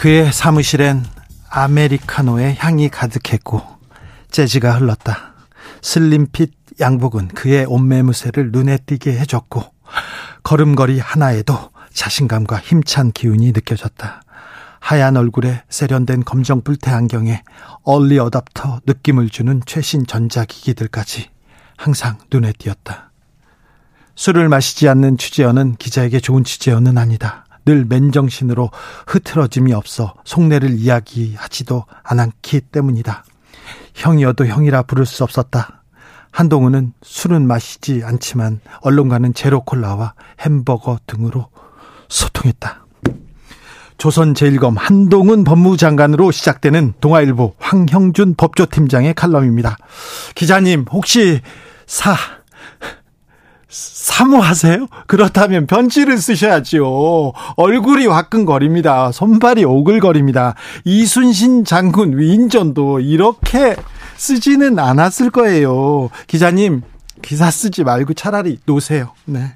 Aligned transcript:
그의 0.00 0.32
사무실엔 0.32 1.04
아메리카노의 1.50 2.56
향이 2.58 2.88
가득했고 2.88 3.60
재즈가 4.30 4.78
흘렀다. 4.78 5.34
슬림핏 5.82 6.54
양복은 6.80 7.28
그의 7.28 7.66
옷매무새를 7.66 8.50
눈에 8.50 8.78
띄게 8.78 9.18
해줬고 9.18 9.62
걸음걸이 10.42 11.00
하나에도 11.00 11.70
자신감과 11.92 12.60
힘찬 12.60 13.12
기운이 13.12 13.52
느껴졌다. 13.52 14.22
하얀 14.78 15.18
얼굴에 15.18 15.64
세련된 15.68 16.24
검정 16.24 16.62
뿔테 16.62 16.90
안경에 16.92 17.42
얼리 17.82 18.18
어답터 18.18 18.80
느낌을 18.86 19.28
주는 19.28 19.60
최신 19.66 20.06
전자기기들까지 20.06 21.28
항상 21.76 22.16
눈에 22.32 22.54
띄었다. 22.56 23.12
술을 24.14 24.48
마시지 24.48 24.88
않는 24.88 25.18
취재원은 25.18 25.74
기자에게 25.74 26.20
좋은 26.20 26.42
취재원은 26.42 26.96
아니다. 26.96 27.44
늘 27.70 27.84
맨정신으로 27.84 28.72
흐트러짐이 29.06 29.72
없어 29.72 30.14
속내를 30.24 30.70
이야기하지도 30.70 31.84
않았기 32.02 32.62
때문이다. 32.62 33.24
형이어도 33.94 34.46
형이라 34.46 34.82
부를 34.82 35.06
수 35.06 35.22
없었다. 35.22 35.84
한동훈은 36.32 36.92
술은 37.02 37.46
마시지 37.46 38.02
않지만 38.04 38.60
언론과는 38.80 39.34
제로콜라와 39.34 40.14
햄버거 40.40 40.98
등으로 41.06 41.46
소통했다. 42.08 42.86
조선 43.98 44.34
제일검 44.34 44.76
한동훈 44.76 45.44
법무장관으로 45.44 46.32
시작되는 46.32 46.94
동아일보 47.00 47.54
황형준 47.60 48.34
법조팀장의 48.34 49.14
칼럼입니다. 49.14 49.76
기자님, 50.34 50.86
혹시 50.90 51.40
사, 51.86 52.16
사모하세요? 53.70 54.88
그렇다면 55.06 55.66
편지를 55.66 56.18
쓰셔야지요. 56.18 57.32
얼굴이 57.56 58.06
화끈거립니다. 58.06 59.12
손발이 59.12 59.64
오글거립니다. 59.64 60.54
이순신 60.84 61.64
장군 61.64 62.18
위인전도 62.18 63.00
이렇게 63.00 63.76
쓰지는 64.16 64.78
않았을 64.78 65.30
거예요. 65.30 66.10
기자님, 66.26 66.82
기사 67.22 67.50
쓰지 67.50 67.84
말고 67.84 68.14
차라리 68.14 68.58
놓으세요. 68.66 69.12
네. 69.24 69.52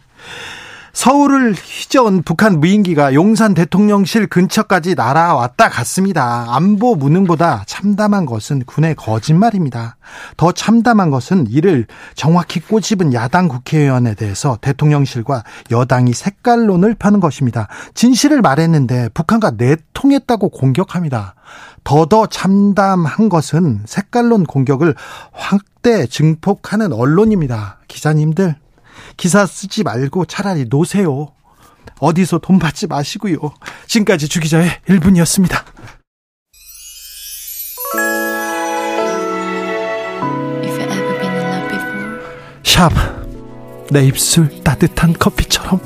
서울을 0.95 1.55
휘저은 1.55 2.23
북한 2.23 2.61
무인기가 2.61 3.15
용산 3.15 3.53
대통령실 3.53 4.29
근처까지 4.29 4.95
날아왔다 4.95 5.69
갔습니다. 5.69 6.47
안보 6.49 6.95
무능보다 6.95 7.65
참담한 7.67 8.27
것은 8.27 8.63
군의 8.65 8.95
거짓말입니다. 8.95 9.97
더 10.37 10.53
참담한 10.53 11.11
것은 11.11 11.49
이를 11.51 11.87
정확히 12.15 12.61
꼬집은 12.61 13.13
야당 13.13 13.49
국회의원에 13.49 14.15
대해서 14.15 14.57
대통령실과 14.61 15.43
여당이 15.73 16.15
색깔론을 16.15 16.95
펴는 16.95 17.19
것입니다. 17.19 17.67
진실을 17.95 18.41
말했는데 18.41 19.09
북한과 19.15 19.53
내통했다고 19.57 20.51
공격합니다. 20.51 21.35
더더 21.83 22.29
참담한 22.29 23.29
것은 23.29 23.83
색깔론 23.85 24.45
공격을 24.45 24.95
확대 25.33 26.07
증폭하는 26.07 26.93
언론입니다. 26.93 27.79
기자님들 27.89 28.55
기사 29.17 29.47
쓰지 29.47 29.83
말고 29.83 30.25
차라리 30.27 30.67
놓으세요. 30.69 31.29
어디서 32.01 32.39
돈 32.39 32.59
받지 32.59 32.87
마시고요. 32.87 33.39
지금까지 33.87 34.29
주기자의 34.29 34.71
1분이었습니다. 34.89 35.65
샵. 42.65 42.91
내 43.91 44.05
입술 44.05 44.63
따뜻한 44.65 45.13
커피처럼. 45.13 45.79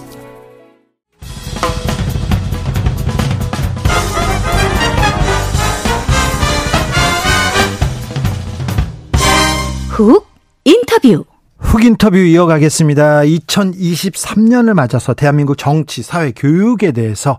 훅 9.91 10.27
인터뷰. 10.65 11.25
훅 11.59 11.85
인터뷰 11.85 12.17
이어가겠습니다. 12.17 13.21
2023년을 13.23 14.75
맞아서 14.75 15.15
대한민국 15.15 15.59
정치, 15.59 16.03
사회, 16.03 16.33
교육에 16.33 16.93
대해서 16.93 17.39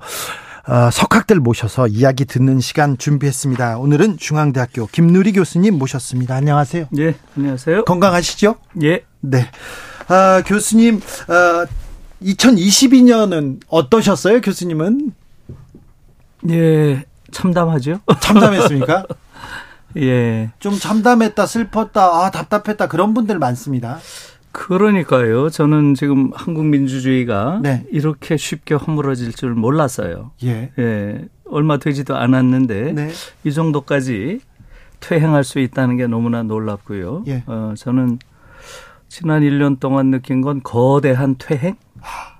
어, 0.68 0.91
석학들 0.91 1.40
모셔서 1.40 1.88
이야기 1.88 2.25
듣는 2.25 2.59
시간 2.59 2.97
준비했습니다. 2.97 3.79
오늘은 3.79 4.18
중앙대학교 4.18 4.88
김누리 4.88 5.31
교수님 5.31 5.79
모셨습니다. 5.79 6.35
안녕하세요. 6.35 6.88
예, 7.00 7.16
안녕하세요. 7.35 7.85
건강하시죠? 7.85 8.56
예. 8.84 9.03
네. 9.22 9.50
아, 10.09 10.44
교수님, 10.46 10.97
어, 10.97 11.66
2022년은 12.22 13.62
어떠셨어요, 13.68 14.41
교수님은? 14.41 15.12
예, 16.50 17.03
참담하죠? 17.31 18.02
참담했습니까? 18.19 19.06
예. 19.98 20.52
좀 20.60 20.74
참담했다, 20.74 21.46
슬펐다, 21.46 22.26
아, 22.26 22.32
답답했다, 22.32 22.88
그런 22.88 23.14
분들 23.14 23.40
많습니다. 23.40 24.00
그러니까요. 24.52 25.50
저는 25.50 25.94
지금 25.94 26.32
한국 26.34 26.66
민주주의가 26.66 27.60
네. 27.62 27.86
이렇게 27.92 28.36
쉽게 28.36 28.76
허물어질 28.76 29.34
줄 29.34 29.54
몰랐어요. 29.54 30.32
예. 30.44 30.72
예. 30.78 31.26
얼마 31.46 31.78
되지도 31.78 32.16
않았는데 32.16 32.94
네. 32.94 33.10
이 33.44 33.52
정도까지 33.52 34.40
퇴행할 35.00 35.44
수 35.44 35.60
있다는 35.60 35.98
게 35.98 36.08
너무나 36.08 36.44
놀랍고요. 36.44 37.24
예. 37.28 37.44
어, 37.48 37.74
저는 37.78 38.20
지난 39.08 39.42
1년 39.42 39.80
동안 39.80 40.12
느낀 40.12 40.42
건 40.42 40.62
거대한 40.64 41.36
퇴행? 41.38 41.76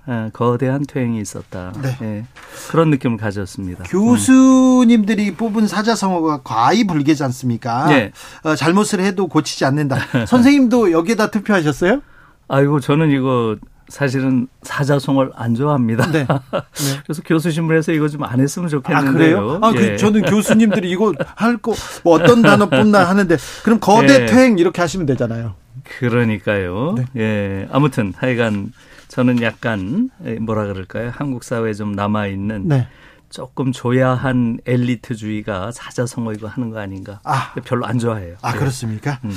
예, 0.08 0.30
거대한 0.32 0.82
퇴행이 0.86 1.20
있었다. 1.20 1.72
네. 1.82 1.96
예, 2.02 2.24
그런 2.70 2.90
느낌을 2.90 3.16
가졌습니다. 3.18 3.84
교수님들이 3.84 5.34
뽑은 5.34 5.66
사자성어가 5.66 6.40
과이 6.42 6.84
불개지 6.84 7.22
않습니까? 7.24 7.92
예. 7.92 8.12
어, 8.44 8.54
잘못을 8.54 9.00
해도 9.00 9.26
고치지 9.28 9.64
않는다. 9.64 9.96
선생님도 10.26 10.92
여기에다 10.92 11.30
투표하셨어요? 11.30 12.00
아이고 12.48 12.80
저는 12.80 13.10
이거 13.10 13.56
사실은 13.88 14.46
사자성어를 14.62 15.32
안 15.34 15.54
좋아합니다. 15.54 16.10
네. 16.12 16.26
그래서 17.04 17.22
교수 17.26 17.50
신문에서 17.50 17.92
이거 17.92 18.08
좀 18.08 18.22
안 18.24 18.40
했으면 18.40 18.66
아 18.66 18.70
좋겠는데요. 18.70 19.12
그래요? 19.12 19.58
아, 19.62 19.72
그, 19.72 19.82
예. 19.82 19.96
저는 19.96 20.22
교수님들이 20.22 20.90
이거 20.90 21.12
할 21.36 21.56
거 21.58 21.72
뭐 22.04 22.14
어떤 22.14 22.40
단어 22.42 22.68
뽑나 22.68 23.08
하는데 23.08 23.36
그럼 23.64 23.80
거대 23.80 24.22
예. 24.22 24.26
퇴행 24.26 24.58
이렇게 24.58 24.80
하시면 24.80 25.06
되잖아요. 25.06 25.54
그러니까요. 25.98 26.94
네. 26.96 27.04
예. 27.16 27.68
아무튼 27.72 28.12
하여간 28.16 28.72
저는 29.10 29.42
약간 29.42 30.08
에, 30.24 30.36
뭐라 30.36 30.66
그럴까요? 30.66 31.10
한국 31.12 31.42
사회에 31.42 31.74
좀 31.74 31.92
남아 31.92 32.28
있는 32.28 32.68
네. 32.68 32.86
조금 33.28 33.72
조야한 33.72 34.60
엘리트주의가 34.64 35.72
사자성어 35.72 36.32
이거 36.32 36.46
하는 36.46 36.70
거 36.70 36.78
아닌가? 36.78 37.20
아. 37.24 37.52
별로 37.64 37.86
안 37.86 37.98
좋아해요. 37.98 38.36
아 38.40 38.54
예. 38.54 38.58
그렇습니까? 38.58 39.20
음. 39.24 39.34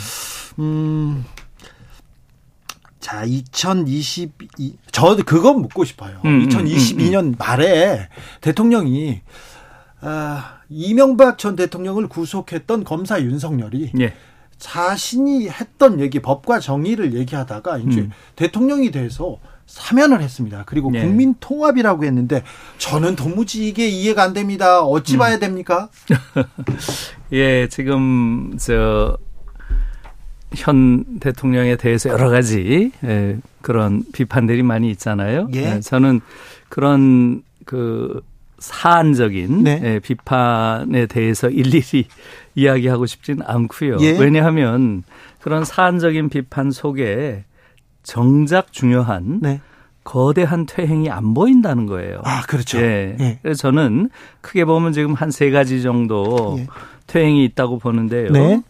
음. 0.59 1.25
자, 2.99 3.23
2022, 3.25 4.77
저 4.91 5.17
그건 5.25 5.61
묻고 5.63 5.83
싶어요. 5.83 6.21
음, 6.23 6.43
음, 6.43 6.47
2022년 6.47 7.37
말에 7.37 8.07
대통령이, 8.39 9.21
아, 9.99 10.59
이명박 10.69 11.37
전 11.37 11.57
대통령을 11.57 12.07
구속했던 12.07 12.85
검사 12.85 13.21
윤석열이 13.21 13.91
예. 13.99 14.13
자신이 14.57 15.49
했던 15.49 15.99
얘기, 15.99 16.21
법과 16.21 16.61
정의를 16.61 17.13
얘기하다가 17.13 17.79
이제 17.79 18.01
음. 18.01 18.11
대통령이 18.37 18.91
돼서 18.91 19.37
사면을 19.73 20.21
했습니다. 20.21 20.63
그리고 20.65 20.91
예. 20.93 21.01
국민 21.01 21.33
통합이라고 21.39 22.05
했는데 22.05 22.43
저는 22.77 23.15
도무지 23.15 23.67
이게 23.67 23.87
이해가 23.87 24.21
안 24.23 24.33
됩니다. 24.33 24.81
어찌 24.81 25.15
음. 25.15 25.19
봐야 25.19 25.39
됩니까? 25.39 25.89
예, 27.33 27.67
지금 27.69 28.55
저 28.57 29.17
현 30.55 31.19
대통령에 31.19 31.75
대해서 31.75 32.09
여러 32.09 32.29
가지 32.29 32.91
예, 33.03 33.37
그런 33.61 34.03
비판들이 34.13 34.63
많이 34.63 34.89
있잖아요. 34.91 35.49
예. 35.53 35.79
저는 35.79 36.21
그런 36.69 37.43
그 37.65 38.21
사안적인 38.59 39.63
네. 39.63 39.81
예, 39.83 39.99
비판에 39.99 41.07
대해서 41.07 41.49
일일이 41.49 42.07
이야기하고 42.55 43.05
싶지는 43.05 43.43
않고요. 43.45 43.97
예. 44.01 44.17
왜냐하면 44.17 45.03
그런 45.41 45.65
사안적인 45.65 46.29
비판 46.29 46.71
속에 46.71 47.43
정작 48.03 48.71
중요한 48.71 49.39
네. 49.41 49.61
거대한 50.03 50.65
퇴행이 50.65 51.09
안 51.09 51.33
보인다는 51.33 51.85
거예요. 51.85 52.21
아, 52.25 52.41
그렇죠. 52.43 52.77
예. 52.79 53.15
예. 53.19 53.39
그래서 53.41 53.61
저는 53.61 54.09
크게 54.41 54.65
보면 54.65 54.91
지금 54.91 55.13
한 55.13 55.31
세 55.31 55.49
가지 55.49 55.81
정도 55.81 56.55
예. 56.59 56.67
퇴행이 57.07 57.43
있다고 57.45 57.79
보는데요. 57.79 58.31
네. 58.31 58.61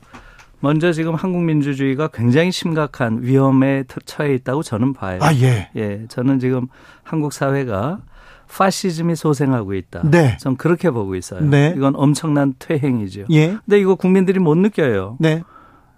먼저 0.60 0.94
지금 0.94 1.16
한국 1.16 1.44
민주주의가 1.44 2.08
굉장히 2.08 2.52
심각한 2.52 3.20
위험에 3.24 3.84
처해 4.06 4.34
있다고 4.36 4.64
저는 4.64 4.94
봐요. 4.94 5.20
아, 5.22 5.34
예. 5.34 5.70
예. 5.76 6.06
저는 6.08 6.40
지금 6.40 6.68
한국 7.04 7.34
사회가 7.34 8.00
파시즘이 8.48 9.16
소생하고 9.16 9.74
있다. 9.74 10.04
네. 10.10 10.38
전 10.40 10.56
그렇게 10.56 10.92
보고 10.92 11.16
있어요. 11.16 11.42
네. 11.42 11.74
이건 11.76 11.96
엄청난 11.96 12.54
퇴행이죠. 12.60 13.26
예. 13.32 13.58
근데 13.66 13.80
이거 13.80 13.96
국민들이 13.96 14.38
못 14.40 14.56
느껴요. 14.56 15.18
네. 15.20 15.42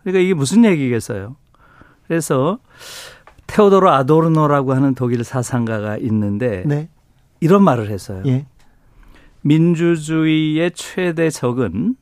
그러니까 0.04 0.22
이게 0.24 0.34
무슨 0.34 0.64
얘기겠어요? 0.64 1.36
그래서 2.08 2.60
테오도로 3.48 3.90
아도르노라고 3.92 4.74
하는 4.74 4.96
독일 4.96 5.24
사상가가 5.24 5.98
있는데 5.98 6.64
네. 6.66 6.90
이런 7.40 7.64
말을 7.64 7.90
했어요. 7.90 8.24
예. 8.26 8.46
민주주의의 9.42 10.72
최대 10.74 11.30
적은 11.30 11.96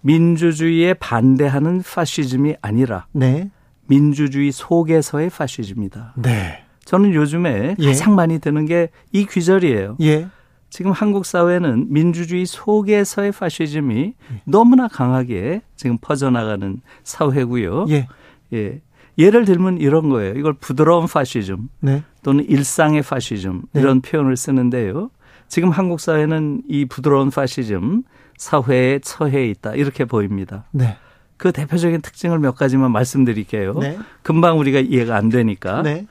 민주주의에 0.00 0.94
반대하는 0.94 1.82
파시즘이 1.82 2.56
아니라 2.62 3.06
네. 3.12 3.50
민주주의 3.86 4.52
속에서의 4.52 5.30
파시즘이다. 5.30 6.14
네. 6.16 6.62
저는 6.84 7.12
요즘에 7.14 7.74
예. 7.78 7.86
가장 7.86 8.14
많이 8.14 8.38
드는 8.38 8.66
게 8.66 8.88
이 9.12 9.26
귀절이에요. 9.26 9.96
예. 10.02 10.28
지금 10.70 10.92
한국 10.92 11.26
사회는 11.26 11.86
민주주의 11.92 12.46
속에서의 12.46 13.32
파시즘이 13.32 14.14
예. 14.32 14.42
너무나 14.44 14.86
강하게 14.88 15.62
지금 15.74 15.98
퍼져나가는 16.00 16.80
사회고요. 17.02 17.86
예. 17.88 18.06
예. 18.52 18.80
예를 19.18 19.44
들면 19.44 19.78
이런 19.78 20.08
거예요. 20.08 20.34
이걸 20.34 20.52
부드러운 20.54 21.06
파시즘 21.06 21.68
네. 21.80 22.02
또는 22.22 22.44
일상의 22.48 23.02
파시즘 23.02 23.62
네. 23.72 23.80
이런 23.80 24.00
표현을 24.00 24.36
쓰는데요. 24.36 25.10
지금 25.48 25.70
한국 25.70 26.00
사회는 26.00 26.62
이 26.68 26.84
부드러운 26.84 27.30
파시즘 27.30 28.02
사회에 28.36 28.98
처해 28.98 29.48
있다 29.48 29.74
이렇게 29.74 30.04
보입니다. 30.04 30.64
네. 30.72 30.96
그 31.36 31.52
대표적인 31.52 32.00
특징을 32.00 32.38
몇 32.38 32.54
가지만 32.54 32.92
말씀드릴게요. 32.92 33.74
네. 33.74 33.98
금방 34.22 34.58
우리가 34.58 34.80
이해가 34.80 35.16
안 35.16 35.28
되니까. 35.28 35.82
네. 35.82 36.06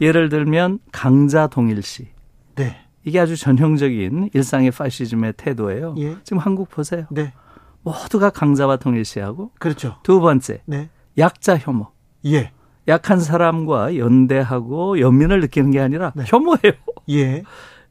예를 0.00 0.28
들면 0.28 0.78
강자 0.92 1.48
동일시. 1.48 2.08
네. 2.54 2.76
이게 3.04 3.18
아주 3.18 3.36
전형적인 3.36 4.30
일상의 4.34 4.70
파시즘의 4.70 5.34
태도예요. 5.36 5.94
예. 5.98 6.16
지금 6.24 6.38
한국 6.38 6.68
보세요. 6.68 7.06
네. 7.10 7.32
모두가 7.82 8.30
강자와 8.30 8.76
동일시하고. 8.76 9.52
그렇죠. 9.58 9.96
두 10.02 10.20
번째, 10.20 10.62
네. 10.66 10.90
약자 11.16 11.56
혐오. 11.56 11.88
예. 12.26 12.50
약한 12.86 13.20
사람과 13.20 13.96
연대하고 13.96 15.00
연민을 15.00 15.40
느끼는 15.40 15.70
게 15.70 15.80
아니라 15.80 16.12
네. 16.14 16.24
혐오해요. 16.26 16.72
예. 17.10 17.42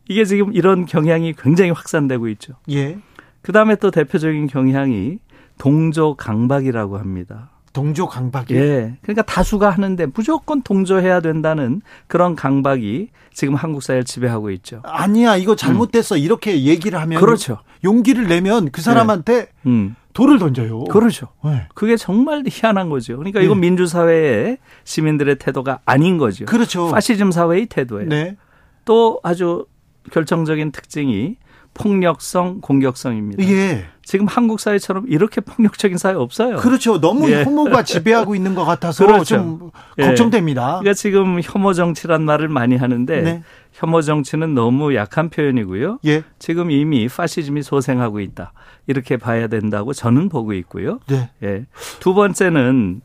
이게 0.09 0.25
지금 0.25 0.53
이런 0.53 0.85
경향이 0.85 1.33
굉장히 1.33 1.71
확산되고 1.71 2.27
있죠. 2.29 2.53
예. 2.71 2.97
그 3.41 3.51
다음에 3.51 3.75
또 3.75 3.91
대표적인 3.91 4.47
경향이 4.47 5.19
동조 5.57 6.15
강박이라고 6.15 6.97
합니다. 6.97 7.51
동조 7.74 8.07
강박이? 8.07 8.56
예. 8.56 8.97
그러니까 9.03 9.21
다수가 9.21 9.69
하는데 9.69 10.06
무조건 10.07 10.63
동조해야 10.63 11.19
된다는 11.19 11.81
그런 12.07 12.35
강박이 12.35 13.09
지금 13.33 13.53
한국 13.53 13.83
사회를 13.83 14.03
지배하고 14.03 14.50
있죠. 14.51 14.81
아니야, 14.83 15.35
이거 15.35 15.56
잘못됐어. 15.56 16.15
음. 16.15 16.19
이렇게 16.19 16.63
얘기를 16.63 17.00
하면. 17.00 17.21
그렇죠. 17.21 17.59
용기를 17.83 18.27
내면 18.27 18.71
그 18.71 18.81
사람한테 18.81 19.45
네. 19.45 19.47
음. 19.68 19.95
돌을 20.17 20.39
던져요. 20.39 20.85
그렇죠. 20.85 21.27
네. 21.45 21.67
그게 21.75 21.95
정말 21.95 22.43
희한한 22.47 22.89
거죠. 22.89 23.17
그러니까 23.17 23.39
이건 23.39 23.61
네. 23.61 23.67
민주사회의 23.67 24.57
시민들의 24.83 25.35
태도가 25.35 25.81
아닌 25.85 26.17
거죠. 26.17 26.45
그렇죠. 26.45 26.89
파시즘 26.89 27.29
사회의 27.29 27.67
태도예요. 27.67 28.09
네. 28.09 28.35
또 28.83 29.19
아주 29.21 29.67
결정적인 30.12 30.71
특징이 30.71 31.38
폭력성, 31.77 32.62
공격성입니다. 32.62 33.44
예. 33.44 33.86
지금 34.04 34.25
한국 34.25 34.59
사회처럼 34.59 35.06
이렇게 35.07 35.42
폭력적인 35.42 35.98
사회 35.98 36.15
없어요. 36.15 36.57
그렇죠. 36.57 37.00
너무 37.00 37.30
예. 37.30 37.44
혐오가 37.44 37.83
지배하고 37.83 38.36
있는 38.36 38.56
것 38.56 38.65
같아서 38.65 39.06
그렇죠. 39.06 39.24
좀 39.36 39.71
예. 40.00 40.07
걱정됩니다. 40.07 40.80
그러니까 40.80 40.94
지금 40.94 41.39
혐오 41.42 41.74
정치란 41.74 42.24
말을 42.24 42.48
많이 42.48 42.77
하는데 42.77 43.21
네. 43.21 43.44
혐오 43.74 44.01
정치는 44.01 44.56
너무 44.56 44.95
약한 44.95 45.30
표현이고요. 45.30 46.00
예. 46.06 46.24
지금 46.39 46.71
이미 46.71 47.07
파시즘이 47.07 47.62
소생하고 47.62 48.21
있다. 48.21 48.53
이렇게 48.88 49.18
봐야 49.18 49.48
된다고 49.48 49.94
저는 49.94 50.30
보고 50.30 50.53
있고요. 50.53 51.00
네. 51.07 51.30
예. 51.44 51.65
두 52.00 52.15
번째는 52.15 53.01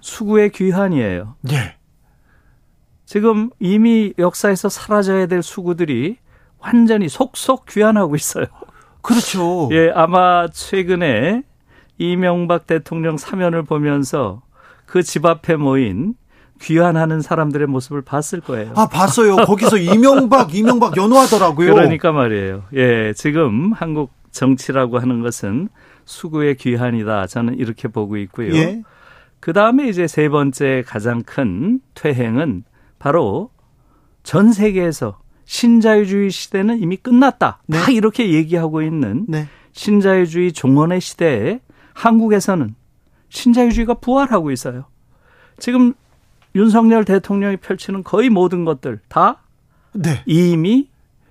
수구의 0.00 0.50
귀환이에요. 0.50 1.36
예. 1.52 1.76
지금 3.04 3.50
이미 3.60 4.14
역사에서 4.18 4.68
사라져야 4.68 5.26
될 5.26 5.42
수구들이 5.42 6.16
완전히 6.60 7.08
속속 7.08 7.66
귀환하고 7.66 8.14
있어요. 8.16 8.46
그렇죠. 9.02 9.68
예, 9.72 9.90
아마 9.94 10.48
최근에 10.48 11.42
이명박 11.98 12.66
대통령 12.66 13.16
사면을 13.16 13.62
보면서 13.62 14.42
그 14.86 15.02
집 15.02 15.24
앞에 15.26 15.56
모인 15.56 16.14
귀환하는 16.60 17.22
사람들의 17.22 17.66
모습을 17.68 18.02
봤을 18.02 18.40
거예요. 18.40 18.72
아, 18.76 18.86
봤어요. 18.86 19.36
거기서 19.36 19.78
이명박, 19.78 20.52
이명박 20.56 20.96
연호하더라고요. 20.96 21.72
그러니까 21.74 22.12
말이에요. 22.12 22.64
예, 22.74 23.12
지금 23.14 23.72
한국 23.72 24.12
정치라고 24.30 24.98
하는 24.98 25.22
것은 25.22 25.68
수구의 26.04 26.56
귀환이다. 26.56 27.26
저는 27.28 27.56
이렇게 27.58 27.88
보고 27.88 28.16
있고요. 28.18 28.54
예. 28.54 28.82
그 29.38 29.52
다음에 29.54 29.88
이제 29.88 30.06
세 30.06 30.28
번째 30.28 30.84
가장 30.86 31.22
큰 31.22 31.80
퇴행은 31.94 32.64
바로 32.98 33.50
전 34.22 34.52
세계에서 34.52 35.18
신자유주의 35.50 36.30
시대는 36.30 36.80
이미 36.80 36.96
끝났다. 36.96 37.60
네. 37.66 37.76
다 37.76 37.90
이렇게 37.90 38.32
얘기하고 38.32 38.82
있는 38.82 39.24
네. 39.26 39.48
신자유주의 39.72 40.52
종언의 40.52 41.00
시대에 41.00 41.58
한국에서는 41.92 42.76
신자유주의가 43.30 43.94
부활하고 43.94 44.52
있어요. 44.52 44.84
지금 45.58 45.94
윤석열 46.54 47.04
대통령이 47.04 47.56
펼치는 47.56 48.04
거의 48.04 48.30
모든 48.30 48.64
것들 48.64 49.00
다 49.08 49.42
네. 49.92 50.22
이미 50.24 50.88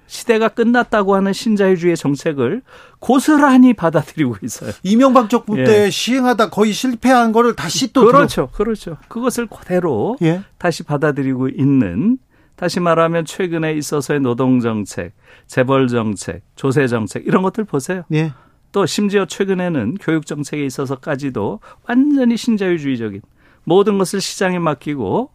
시대가 0.07 0.50
끝났다고 0.50 1.16
하는 1.16 1.31
신자유주의 1.31 1.95
정책을 1.95 2.62
고스란히 3.00 3.74
받아들이고 3.74 4.36
있어요. 4.44 4.74
이명박 4.83 5.30
정부 5.30 5.57
예. 5.57 5.63
때 5.63 5.89
시행하다 5.89 6.50
거의 6.50 6.74
실패한 6.74 7.31
거를 7.31 7.56
다시 7.56 7.94
또 7.94 8.06
그렇죠, 8.06 8.48
들어... 8.48 8.50
그렇죠. 8.51 8.98
그것을 9.07 9.48
그대로 9.48 10.18
예. 10.21 10.42
다시 10.57 10.83
받아들이고 10.83 11.48
있는 11.48 12.18
다시 12.60 12.82
말하면 12.82 13.24
최근에 13.24 13.72
있어서의 13.76 14.19
노동 14.19 14.60
정책, 14.60 15.14
재벌 15.48 15.88
정책, 15.88 16.42
조세 16.57 16.88
정책 16.88 17.26
이런 17.26 17.42
것들 17.42 17.64
보세요. 17.64 18.04
예. 18.12 18.33
또 18.74 18.86
심지어 18.86 19.26
최근에는 19.26 19.95
교육 20.02 20.26
정책에 20.26 20.66
있어서까지도 20.66 21.62
완전히 21.88 22.36
신자유주의적인 22.36 23.22
모든 23.64 23.98
것을 23.98 24.19
시장에 24.19 24.60
맡기고 24.60 25.31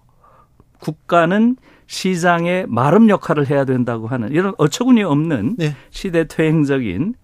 국가는 0.80 1.56
시장의 1.86 2.66
마름 2.68 3.08
역할을 3.08 3.48
해야 3.48 3.64
된다고 3.64 4.06
하는 4.06 4.30
이런 4.30 4.52
어처구니 4.58 5.02
없는 5.02 5.56
네. 5.56 5.74
시대 5.88 6.26
퇴행적인 6.26 7.14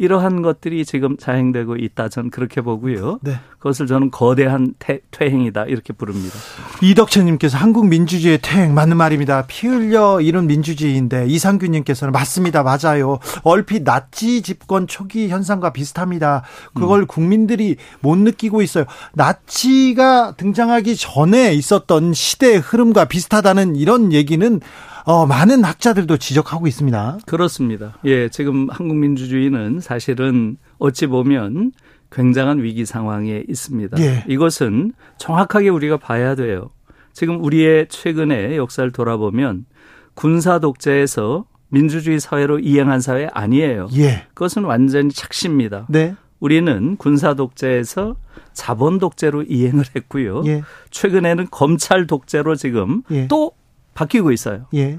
이러한 0.00 0.40
것들이 0.40 0.86
지금 0.86 1.18
자행되고 1.18 1.76
있다. 1.76 2.08
저는 2.08 2.30
그렇게 2.30 2.62
보고요. 2.62 3.18
네. 3.20 3.34
그것을 3.58 3.86
저는 3.86 4.10
거대한 4.10 4.72
태, 4.78 5.00
퇴행이다. 5.10 5.66
이렇게 5.66 5.92
부릅니다. 5.92 6.34
이덕채님께서 6.80 7.58
한국 7.58 7.86
민주주의의 7.86 8.38
퇴행 8.40 8.72
맞는 8.72 8.96
말입니다. 8.96 9.44
피 9.46 9.66
흘려 9.66 10.22
이룬 10.22 10.46
민주주의인데 10.46 11.26
이상균님께서는 11.26 12.12
맞습니다. 12.12 12.62
맞아요. 12.62 13.18
얼핏 13.42 13.82
나치 13.82 14.40
집권 14.40 14.86
초기 14.86 15.28
현상과 15.28 15.74
비슷합니다. 15.74 16.44
그걸 16.72 17.00
음. 17.00 17.06
국민들이 17.06 17.76
못 18.00 18.16
느끼고 18.16 18.62
있어요. 18.62 18.86
나치가 19.12 20.32
등장하기 20.38 20.96
전에 20.96 21.52
있었던 21.52 22.14
시대의 22.14 22.60
흐름과 22.60 23.04
비슷하다는 23.04 23.76
이런 23.76 24.14
얘기는 24.14 24.60
어, 25.04 25.26
많은 25.26 25.64
학자들도 25.64 26.16
지적하고 26.16 26.66
있습니다. 26.66 27.18
그렇습니다. 27.26 27.98
예, 28.04 28.28
지금 28.28 28.68
한국 28.70 28.96
민주주의는 28.96 29.80
사실은 29.80 30.56
어찌 30.78 31.06
보면 31.06 31.72
굉장한 32.12 32.62
위기 32.62 32.84
상황에 32.84 33.44
있습니다. 33.48 34.00
예. 34.00 34.24
이것은 34.28 34.92
정확하게 35.18 35.68
우리가 35.68 35.96
봐야 35.96 36.34
돼요. 36.34 36.70
지금 37.12 37.42
우리의 37.42 37.86
최근의 37.88 38.56
역사를 38.56 38.90
돌아보면 38.90 39.66
군사 40.14 40.58
독재에서 40.58 41.44
민주주의 41.68 42.18
사회로 42.18 42.58
이행한 42.58 43.00
사회 43.00 43.28
아니에요. 43.32 43.88
예. 43.96 44.26
그것은 44.34 44.64
완전히 44.64 45.10
착시입니다. 45.10 45.86
네. 45.88 46.14
우리는 46.40 46.96
군사 46.96 47.34
독재에서 47.34 48.16
자본 48.52 48.98
독재로 48.98 49.44
이행을 49.44 49.84
했고요. 49.94 50.42
예. 50.46 50.62
최근에는 50.90 51.46
검찰 51.50 52.06
독재로 52.06 52.56
지금 52.56 53.02
예. 53.10 53.28
또 53.28 53.52
바뀌고 54.00 54.32
있어요. 54.32 54.66
예. 54.74 54.98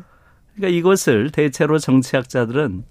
그러니까 0.55 0.77
이것을 0.77 1.31
대체로 1.31 1.79
정치학자들은 1.79 2.83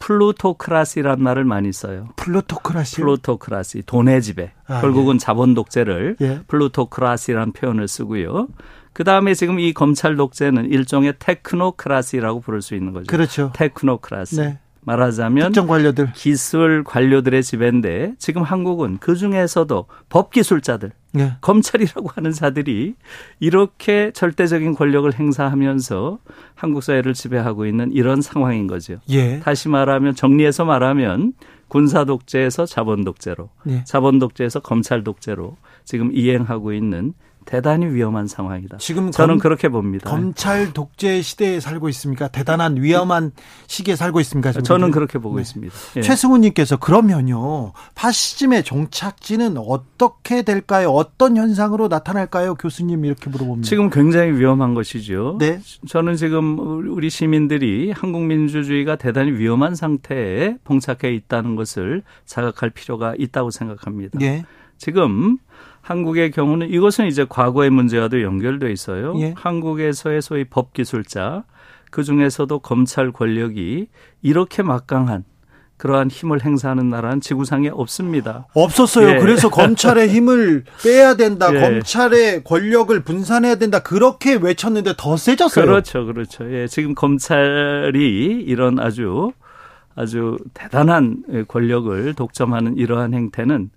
plutocracy란 0.00 1.22
말을 1.22 1.44
많이 1.44 1.72
써요. 1.72 2.08
plutocracy. 2.16 2.96
plutocracy. 2.96 3.82
돈의 3.86 4.22
지배. 4.22 4.52
아, 4.66 4.80
결국은 4.80 5.14
예. 5.14 5.18
자본 5.18 5.54
독재를 5.54 6.16
예. 6.20 6.40
plutocracy라는 6.48 7.52
표현을 7.52 7.86
쓰고요. 7.86 8.48
그 8.92 9.04
다음에 9.04 9.34
지금 9.34 9.60
이 9.60 9.72
검찰 9.72 10.16
독재는 10.16 10.70
일종의 10.70 11.14
technocracy라고 11.18 12.40
부를 12.40 12.60
수 12.60 12.74
있는 12.74 12.92
거죠. 12.92 13.06
그렇죠. 13.06 13.52
technocracy. 13.54 14.36
네. 14.40 14.58
말하자면 14.84 15.46
특정 15.46 15.66
관료들 15.66 16.12
기술 16.14 16.84
관료들의 16.84 17.42
지배인데 17.42 18.14
지금 18.18 18.42
한국은 18.42 18.98
그 18.98 19.16
중에서도 19.16 19.86
법 20.08 20.30
기술자들 20.30 20.92
네. 21.12 21.32
검찰이라고 21.40 22.08
하는 22.14 22.32
자들이 22.32 22.94
이렇게 23.38 24.10
절대적인 24.12 24.74
권력을 24.74 25.12
행사하면서 25.12 26.18
한국 26.54 26.82
사회를 26.82 27.14
지배하고 27.14 27.66
있는 27.66 27.92
이런 27.92 28.20
상황인 28.20 28.66
거죠. 28.66 28.98
예. 29.10 29.38
다시 29.40 29.68
말하면 29.68 30.16
정리해서 30.16 30.64
말하면 30.64 31.34
군사 31.68 32.04
독재에서 32.04 32.66
자본 32.66 33.04
독재로, 33.04 33.48
예. 33.68 33.84
자본 33.84 34.18
독재에서 34.18 34.60
검찰 34.60 35.02
독재로 35.04 35.56
지금 35.84 36.10
이행하고 36.12 36.72
있는 36.72 37.14
대단히 37.44 37.86
위험한 37.86 38.26
상황이다. 38.26 38.78
지금 38.78 39.10
저는 39.10 39.34
검, 39.34 39.38
그렇게 39.38 39.68
봅니다. 39.68 40.08
검찰 40.08 40.72
독재 40.72 41.22
시대에 41.22 41.60
살고 41.60 41.88
있습니까? 41.90 42.28
대단한 42.28 42.82
위험한 42.82 43.32
시기에 43.66 43.96
살고 43.96 44.20
있습니까? 44.20 44.52
저는 44.52 44.90
그렇게 44.90 45.18
보고 45.18 45.36
네. 45.36 45.42
있습니다. 45.42 45.74
예. 45.96 46.02
최승우님께서 46.02 46.78
그러면요 46.78 47.72
파시즘의 47.94 48.64
종착지는 48.64 49.56
어떻게 49.58 50.42
될까요? 50.42 50.90
어떤 50.90 51.36
현상으로 51.36 51.88
나타날까요? 51.88 52.54
교수님 52.54 53.04
이렇게 53.04 53.30
물어봅니다. 53.30 53.68
지금 53.68 53.90
굉장히 53.90 54.32
위험한 54.32 54.74
것이죠. 54.74 55.36
네. 55.38 55.60
저는 55.88 56.16
지금 56.16 56.58
우리 56.88 57.10
시민들이 57.10 57.92
한국 57.92 58.22
민주주의가 58.22 58.96
대단히 58.96 59.32
위험한 59.32 59.74
상태에 59.74 60.56
봉착해 60.64 61.12
있다는 61.14 61.56
것을 61.56 62.02
자각할 62.26 62.70
필요가 62.70 63.14
있다고 63.18 63.50
생각합니다. 63.50 64.18
네. 64.18 64.44
지금 64.78 65.38
한국의 65.84 66.30
경우는 66.30 66.70
이것은 66.70 67.06
이제 67.06 67.26
과거의 67.28 67.68
문제와도 67.68 68.22
연결돼 68.22 68.72
있어요. 68.72 69.14
예. 69.20 69.34
한국에서의 69.36 70.22
소위 70.22 70.44
법 70.44 70.72
기술자 70.72 71.44
그 71.90 72.02
중에서도 72.02 72.58
검찰 72.60 73.12
권력이 73.12 73.88
이렇게 74.22 74.62
막강한 74.62 75.24
그러한 75.76 76.08
힘을 76.08 76.42
행사하는 76.42 76.88
나라는 76.88 77.20
지구상에 77.20 77.68
없습니다. 77.68 78.46
없었어요. 78.54 79.10
예. 79.10 79.18
그래서 79.18 79.50
검찰의 79.50 80.08
힘을 80.08 80.64
빼야 80.82 81.16
된다. 81.16 81.52
예. 81.54 81.60
검찰의 81.60 82.44
권력을 82.44 82.98
분산해야 83.00 83.56
된다. 83.56 83.80
그렇게 83.80 84.36
외쳤는데 84.36 84.94
더 84.96 85.18
세졌어요. 85.18 85.66
그렇죠. 85.66 86.06
그렇죠. 86.06 86.50
예. 86.50 86.66
지금 86.66 86.94
검찰이 86.94 88.42
이런 88.46 88.78
아주 88.78 89.32
아주 89.94 90.38
대단한 90.54 91.46
권력을 91.46 92.14
독점하는 92.14 92.78
이러한 92.78 93.12
행태는 93.12 93.70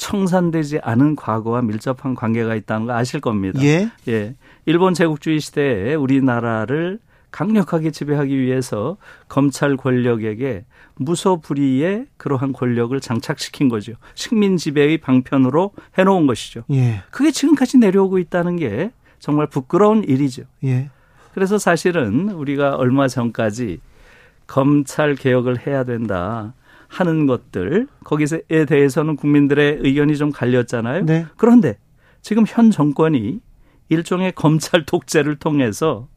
청산되지 0.00 0.80
않은 0.82 1.14
과거와 1.14 1.60
밀접한 1.60 2.14
관계가 2.14 2.54
있다는 2.54 2.86
거 2.86 2.94
아실 2.94 3.20
겁니다. 3.20 3.62
예. 3.62 3.90
예. 4.08 4.34
일본 4.64 4.94
제국주의 4.94 5.40
시대에 5.40 5.94
우리나라를 5.94 6.98
강력하게 7.30 7.90
지배하기 7.90 8.36
위해서 8.40 8.96
검찰 9.28 9.76
권력에게 9.76 10.64
무소불위의 10.96 12.06
그러한 12.16 12.54
권력을 12.54 12.98
장착시킨 12.98 13.68
거죠. 13.68 13.92
식민 14.14 14.56
지배의 14.56 14.98
방편으로 14.98 15.72
해놓은 15.98 16.26
것이죠. 16.26 16.64
예. 16.72 17.02
그게 17.10 17.30
지금까지 17.30 17.76
내려오고 17.76 18.18
있다는 18.18 18.56
게 18.56 18.90
정말 19.18 19.46
부끄러운 19.48 20.02
일이죠. 20.02 20.44
예. 20.64 20.88
그래서 21.34 21.58
사실은 21.58 22.30
우리가 22.30 22.74
얼마 22.74 23.06
전까지 23.06 23.80
검찰 24.46 25.14
개혁을 25.14 25.66
해야 25.66 25.84
된다. 25.84 26.54
하는 26.90 27.26
것들 27.26 27.86
거기서에 28.04 28.64
대해서는 28.66 29.16
국민들의 29.16 29.78
의견이 29.80 30.16
좀 30.16 30.32
갈렸잖아요. 30.32 31.06
네. 31.06 31.26
그런데 31.36 31.78
지금 32.20 32.44
현 32.46 32.70
정권이 32.70 33.40
일종의 33.88 34.32
검찰 34.32 34.84
독재를 34.84 35.36
통해서 35.36 36.08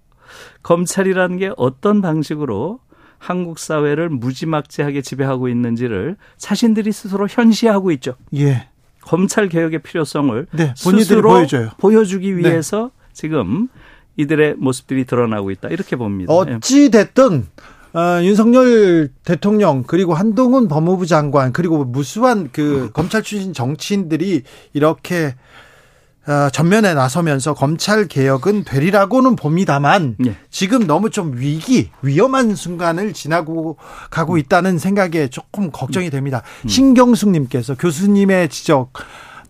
검찰이라는 0.64 1.38
게 1.38 1.52
어떤 1.58 2.02
방식으로 2.02 2.80
한국 3.20 3.60
사회를 3.60 4.10
무지막지하게 4.10 5.02
지배하고 5.02 5.48
있는지를 5.48 6.18
자신들이 6.38 6.92
스스로 6.92 7.28
현시하고 7.30 7.92
있죠. 7.92 8.16
예. 8.36 8.68
검찰 9.02 9.50
개혁의 9.50 9.84
필요성을 9.84 10.48
네, 10.52 10.74
스스로 10.76 11.30
보여줘요. 11.30 11.70
보여주기 11.78 12.32
네. 12.32 12.38
위해서 12.38 12.92
네. 12.96 13.10
지금 13.14 13.68
이들의 14.18 14.56
모습들이 14.58 15.06
드러나고 15.06 15.52
있다 15.52 15.70
이렇게 15.70 15.96
봅니다. 15.96 16.34
어찌 16.34 16.90
됐든 16.90 17.48
어, 17.94 18.24
윤석열 18.24 19.10
대통령 19.24 19.84
그리고 19.84 20.14
한동훈 20.16 20.68
법무부 20.68 21.06
장관 21.06 21.54
그리고 21.54 21.86
무수한 21.86 22.50
그 22.52 22.90
검찰 22.94 23.22
출신 23.22 23.54
정치인들이 23.54 24.44
이렇게 24.74 25.36
어, 26.26 26.50
전면에 26.50 26.94
나서면서 26.94 27.54
검찰 27.54 28.08
개혁은 28.08 28.64
되리라고는 28.64 29.36
봅니다만 29.36 30.16
네. 30.18 30.36
지금 30.50 30.88
너무 30.88 31.10
좀 31.10 31.34
위기 31.36 31.92
위험한 32.02 32.56
순간을 32.56 33.14
지나고 33.14 33.78
가고 34.10 34.38
있다는 34.38 34.80
생각에 34.80 35.28
조금 35.28 35.70
걱정이 35.70 36.10
됩니다. 36.10 36.42
음. 36.64 36.68
신경숙님께서 36.70 37.76
교수님의 37.76 38.50
지적 38.50 38.94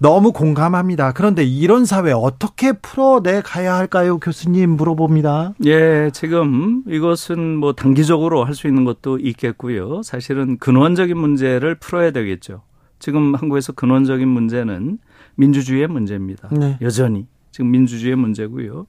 너무 0.04 0.34
공감합니다. 0.34 1.14
그런데 1.14 1.46
이런 1.46 1.86
사회 1.86 2.12
어떻게 2.12 2.74
풀어내 2.74 3.42
가야 3.42 3.76
할까요? 3.76 4.20
교수님 4.20 4.72
물어봅니다. 4.72 5.54
예, 5.66 6.10
지금 6.12 6.84
이것은 6.90 7.56
뭐 7.56 7.72
단기적으로 7.72 8.44
할 8.44 8.54
수 8.54 8.68
있는 8.68 8.84
것도 8.84 9.18
있겠고요. 9.20 10.04
사실은 10.04 10.58
근원적인 10.58 11.18
문제를 11.18 11.76
풀어야 11.76 12.12
되겠죠. 12.12 12.64
지금 13.00 13.34
한국에서 13.34 13.72
근원적인 13.72 14.28
문제는 14.28 15.00
민주주의의 15.36 15.88
문제입니다. 15.88 16.50
네. 16.52 16.78
여전히 16.82 17.26
지금 17.52 17.72
민주주의의 17.72 18.18
문제고요. 18.18 18.86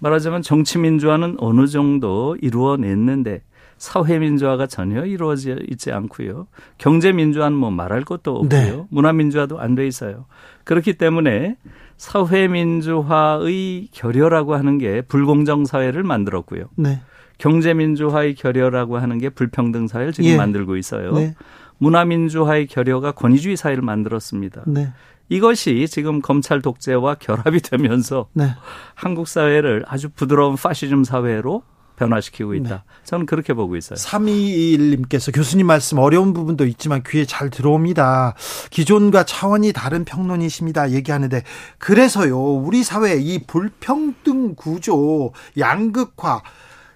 말하자면 0.00 0.42
정치 0.42 0.78
민주화는 0.78 1.36
어느 1.38 1.66
정도 1.66 2.36
이루어냈는데 2.40 3.42
사회 3.78 4.18
민주화가 4.20 4.68
전혀 4.68 5.04
이루어져 5.04 5.56
있지 5.68 5.90
않고요. 5.90 6.46
경제 6.78 7.10
민주화는 7.10 7.56
뭐 7.58 7.70
말할 7.72 8.04
것도 8.04 8.36
없고요. 8.36 8.48
네. 8.48 8.84
문화 8.90 9.12
민주화도 9.12 9.58
안 9.58 9.74
돼 9.74 9.86
있어요. 9.88 10.26
그렇기 10.64 10.94
때문에 10.94 11.56
사회 11.96 12.48
민주화의 12.48 13.88
결여라고 13.92 14.54
하는 14.54 14.78
게 14.78 15.02
불공정 15.02 15.64
사회를 15.64 16.02
만들었고요. 16.02 16.64
네. 16.76 17.00
경제 17.38 17.74
민주화의 17.74 18.34
결여라고 18.34 18.98
하는 18.98 19.18
게 19.18 19.28
불평등 19.28 19.88
사회를 19.88 20.12
지금 20.12 20.30
예. 20.30 20.36
만들고 20.36 20.76
있어요. 20.76 21.12
네. 21.12 21.34
문화 21.78 22.04
민주화의 22.04 22.66
결여가 22.68 23.12
권위주의 23.12 23.56
사회를 23.56 23.82
만들었습니다. 23.82 24.62
네. 24.66 24.92
이것이 25.28 25.88
지금 25.88 26.20
검찰 26.20 26.60
독재와 26.60 27.16
결합이 27.16 27.60
되면서 27.60 28.28
네. 28.32 28.54
한국 28.94 29.26
사회를 29.26 29.84
아주 29.88 30.08
부드러운 30.10 30.56
파시즘 30.56 31.04
사회로 31.04 31.62
변화시키고 32.02 32.54
있다. 32.54 32.68
네. 32.68 32.82
저는 33.04 33.26
그렇게 33.26 33.54
보고 33.54 33.76
있어요. 33.76 33.96
321님께서 33.96 35.34
교수님 35.34 35.66
말씀 35.66 35.98
어려운 35.98 36.32
부분도 36.32 36.66
있지만 36.66 37.02
귀에 37.06 37.24
잘 37.24 37.50
들어옵니다. 37.50 38.34
기존과 38.70 39.24
차원이 39.24 39.72
다른 39.72 40.04
평론이십니다. 40.04 40.90
얘기하는데 40.90 41.42
그래서요. 41.78 42.38
우리 42.38 42.82
사회 42.82 43.16
이 43.16 43.44
불평등 43.46 44.54
구조, 44.54 45.32
양극화 45.58 46.42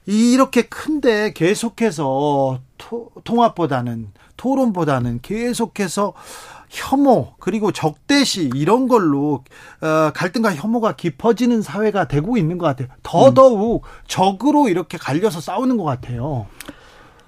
이렇게 0.07 0.63
큰데 0.63 1.33
계속해서 1.33 2.61
토, 2.79 3.11
통합보다는 3.25 4.13
토론보다는 4.37 5.21
계속해서 5.23 6.15
혐오 6.77 7.33
그리고 7.39 7.73
적대시 7.73 8.51
이런 8.55 8.87
걸로 8.87 9.43
어, 9.81 10.11
갈등과 10.15 10.55
혐오가 10.55 10.95
깊어지는 10.95 11.63
사회가 11.63 12.07
되고 12.07 12.37
있는 12.37 12.59
것 12.59 12.67
같아요. 12.67 12.89
더더욱 13.03 13.85
음. 13.85 13.89
적으로 14.07 14.69
이렇게 14.69 14.99
갈려서 14.99 15.41
싸우는 15.41 15.79
것 15.79 15.85
같아요. 15.85 16.47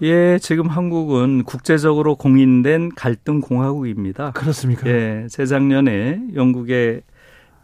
예, 0.02 0.38
지금 0.38 0.68
한국은 0.68 1.42
국제적으로 1.44 2.14
공인된 2.14 2.94
갈등 2.94 3.40
공화국입니다. 3.40 4.32
그렇습니까? 4.32 4.88
예, 4.88 5.26
재작년에 5.28 6.20
영국의 6.34 7.02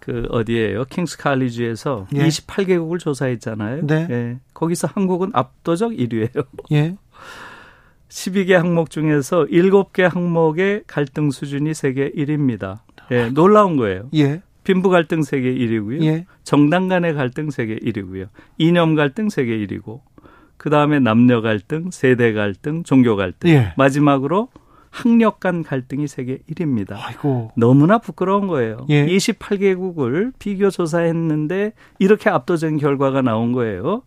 그 0.00 0.26
어디에요? 0.30 0.84
킹스 0.84 1.18
칼리지에서 1.18 2.06
예. 2.14 2.26
28개국을 2.26 2.98
조사했잖아요. 2.98 3.86
네. 3.86 4.06
예. 4.10 4.38
거기서 4.52 4.88
한국은 4.92 5.30
압도적 5.32 5.92
1위예요. 5.92 6.46
예. 6.72 6.96
12개 8.14 8.52
항목 8.52 8.90
중에서 8.90 9.44
7개 9.46 10.02
항목의 10.02 10.84
갈등 10.86 11.32
수준이 11.32 11.74
세계 11.74 12.10
1위입니다. 12.10 12.78
예, 13.10 13.28
놀라운 13.28 13.76
거예요. 13.76 14.08
예. 14.14 14.40
빈부 14.62 14.88
갈등 14.88 15.22
세계 15.22 15.52
1위고요. 15.52 16.02
예. 16.04 16.26
정당 16.44 16.86
간의 16.86 17.14
갈등 17.14 17.50
세계 17.50 17.76
1위고요. 17.76 18.28
이념 18.56 18.94
갈등 18.94 19.28
세계 19.28 19.58
1위고. 19.58 20.00
그다음에 20.56 21.00
남녀 21.00 21.40
갈등, 21.40 21.90
세대 21.90 22.32
갈등, 22.32 22.84
종교 22.84 23.16
갈등. 23.16 23.50
예. 23.50 23.74
마지막으로 23.76 24.48
학력 24.94 25.40
간 25.40 25.64
갈등이 25.64 26.06
세계 26.06 26.38
1위입니다. 26.48 26.92
아이고. 26.92 27.50
너무나 27.56 27.98
부끄러운 27.98 28.46
거예요. 28.46 28.86
예. 28.90 29.04
28개국을 29.06 30.32
비교 30.38 30.70
조사했는데 30.70 31.72
이렇게 31.98 32.30
압도적인 32.30 32.78
결과가 32.78 33.20
나온 33.20 33.50
거예요. 33.50 34.02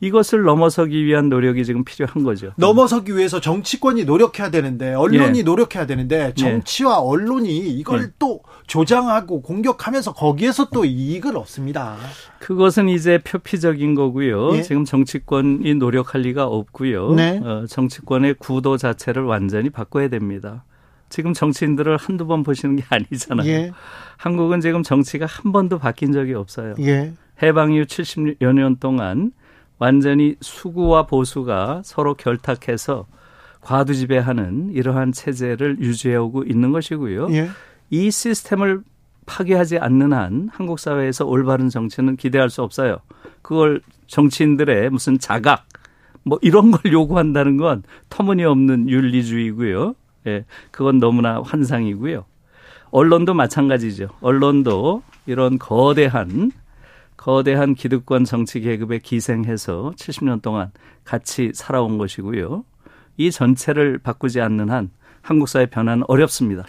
이것을 0.00 0.42
넘어서기 0.42 1.06
위한 1.06 1.30
노력이 1.30 1.64
지금 1.64 1.84
필요한 1.84 2.22
거죠. 2.22 2.52
넘어서기 2.56 3.16
위해서 3.16 3.40
정치권이 3.40 4.04
노력해야 4.04 4.50
되는데 4.50 4.92
언론이 4.92 5.38
예. 5.38 5.42
노력해야 5.42 5.86
되는데 5.86 6.34
예. 6.36 6.40
정치와 6.40 6.98
언론이 6.98 7.56
이걸 7.70 8.02
예. 8.02 8.06
또 8.18 8.42
조장하고 8.66 9.40
공격하면서 9.40 10.12
거기에서 10.12 10.68
또 10.68 10.84
이익을 10.84 11.34
얻습니다. 11.38 11.96
그것은 12.40 12.90
이제 12.90 13.18
표피적인 13.24 13.94
거고요. 13.94 14.56
예. 14.56 14.62
지금 14.62 14.84
정치권이 14.84 15.74
노력할 15.76 16.20
리가 16.20 16.44
없고요. 16.44 17.14
네. 17.14 17.40
어, 17.42 17.64
정치권의 17.66 18.34
구도 18.38 18.76
자체를 18.76 19.24
완전히 19.24 19.70
바꿔야 19.70 20.08
됩니다. 20.08 20.25
지금 21.08 21.32
정치인들을 21.32 21.96
한두 21.96 22.26
번 22.26 22.42
보시는 22.42 22.76
게 22.76 22.84
아니잖아요. 22.88 23.48
예. 23.48 23.72
한국은 24.16 24.60
지금 24.60 24.82
정치가 24.82 25.26
한 25.26 25.52
번도 25.52 25.78
바뀐 25.78 26.12
적이 26.12 26.34
없어요. 26.34 26.74
예. 26.80 27.12
해방 27.42 27.72
이후 27.72 27.84
70여 27.84 28.52
년 28.52 28.76
동안 28.76 29.32
완전히 29.78 30.36
수구와 30.40 31.06
보수가 31.06 31.82
서로 31.84 32.14
결탁해서 32.14 33.06
과두지배하는 33.60 34.70
이러한 34.70 35.12
체제를 35.12 35.80
유지해오고 35.80 36.44
있는 36.44 36.72
것이고요. 36.72 37.28
예. 37.32 37.50
이 37.90 38.10
시스템을 38.10 38.82
파괴하지 39.26 39.78
않는 39.78 40.12
한 40.12 40.48
한국 40.52 40.78
사회에서 40.78 41.26
올바른 41.26 41.68
정치는 41.68 42.16
기대할 42.16 42.48
수 42.48 42.62
없어요. 42.62 42.98
그걸 43.42 43.80
정치인들의 44.06 44.90
무슨 44.90 45.18
자각 45.18 45.66
뭐 46.22 46.38
이런 46.42 46.70
걸 46.70 46.92
요구한다는 46.92 47.56
건 47.56 47.82
터무니없는 48.08 48.88
윤리주의고요. 48.88 49.94
예. 50.26 50.44
그건 50.70 50.98
너무나 50.98 51.40
환상이고요. 51.42 52.24
언론도 52.90 53.34
마찬가지죠. 53.34 54.08
언론도 54.20 55.02
이런 55.26 55.58
거대한 55.58 56.50
거대한 57.16 57.74
기득권 57.74 58.24
정치 58.24 58.60
계급에 58.60 58.98
기생해서 58.98 59.92
70년 59.96 60.42
동안 60.42 60.70
같이 61.04 61.50
살아온 61.54 61.98
것이고요. 61.98 62.64
이 63.16 63.30
전체를 63.30 63.98
바꾸지 63.98 64.40
않는 64.40 64.70
한 64.70 64.90
한국 65.22 65.48
사회 65.48 65.66
변화는 65.66 66.04
어렵습니다. 66.06 66.64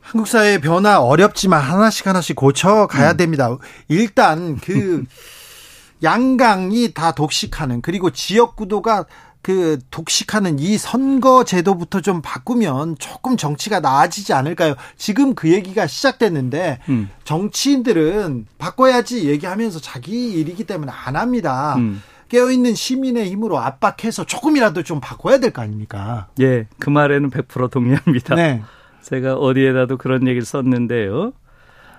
한국 0.00 0.26
사회 0.26 0.58
변화 0.58 1.00
어렵지만 1.00 1.60
하나씩 1.60 2.06
하나씩 2.06 2.36
고쳐 2.36 2.86
가야 2.86 3.12
음. 3.12 3.16
됩니다. 3.16 3.56
일단 3.88 4.56
그 4.56 5.04
양강이 6.02 6.92
다 6.92 7.12
독식하는 7.12 7.80
그리고 7.80 8.10
지역 8.10 8.56
구도가 8.56 9.06
그 9.46 9.78
독식하는 9.92 10.58
이 10.58 10.76
선거 10.76 11.44
제도부터 11.44 12.00
좀 12.00 12.20
바꾸면 12.20 12.96
조금 12.98 13.36
정치가 13.36 13.78
나아지지 13.78 14.32
않을까요? 14.32 14.74
지금 14.96 15.36
그 15.36 15.52
얘기가 15.52 15.86
시작됐는데 15.86 16.80
음. 16.88 17.08
정치인들은 17.22 18.46
바꿔야지 18.58 19.28
얘기하면서 19.30 19.78
자기 19.78 20.32
일이기 20.32 20.64
때문에 20.64 20.90
안 20.90 21.14
합니다. 21.14 21.76
음. 21.76 22.02
깨어있는 22.28 22.74
시민의 22.74 23.30
힘으로 23.30 23.60
압박해서 23.60 24.24
조금이라도 24.24 24.82
좀 24.82 24.98
바꿔야 24.98 25.38
될 25.38 25.52
거 25.52 25.62
아닙니까? 25.62 26.26
예, 26.40 26.66
그 26.80 26.90
말에는 26.90 27.30
100% 27.30 27.70
동의합니다. 27.70 28.34
네. 28.34 28.64
제가 29.02 29.34
어디에다도 29.36 29.96
그런 29.96 30.22
얘기를 30.26 30.44
썼는데요. 30.44 31.32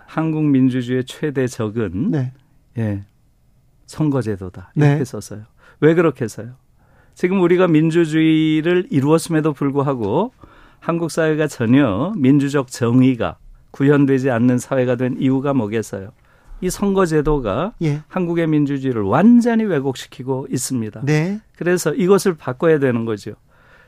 한국 0.06 0.44
민주주의의 0.44 1.06
최대 1.06 1.48
적은 1.48 2.12
네. 2.12 2.34
예, 2.78 3.06
선거제도다 3.86 4.74
이렇게 4.76 4.98
네. 4.98 5.06
썼어요. 5.06 5.44
왜 5.80 5.94
그렇게 5.94 6.26
해서요? 6.26 6.56
지금 7.18 7.42
우리가 7.42 7.68
민주주의를 7.68 8.86
이루었음에도 8.92 9.52
불구하고 9.52 10.34
한국 10.80 11.10
사회가 11.10 11.48
전혀 11.48 12.14
민주적 12.16 12.68
정의가 12.68 13.38
구현되지 13.72 14.30
않는 14.30 14.60
사회가 14.60 14.98
된 14.98 15.16
이유가 15.20 15.52
뭐겠어요? 15.56 16.12
이 16.62 16.70
선거제도가 16.70 17.74
예. 17.82 18.04
한국의 18.08 18.46
민주주의를 18.46 19.02
완전히 19.02 19.64
왜곡시키고 19.64 20.46
있습니다. 20.52 21.02
네. 21.06 21.42
그래서 21.58 21.92
이것을 21.92 22.36
바꿔야 22.36 22.78
되는 22.78 23.06
거죠. 23.06 23.32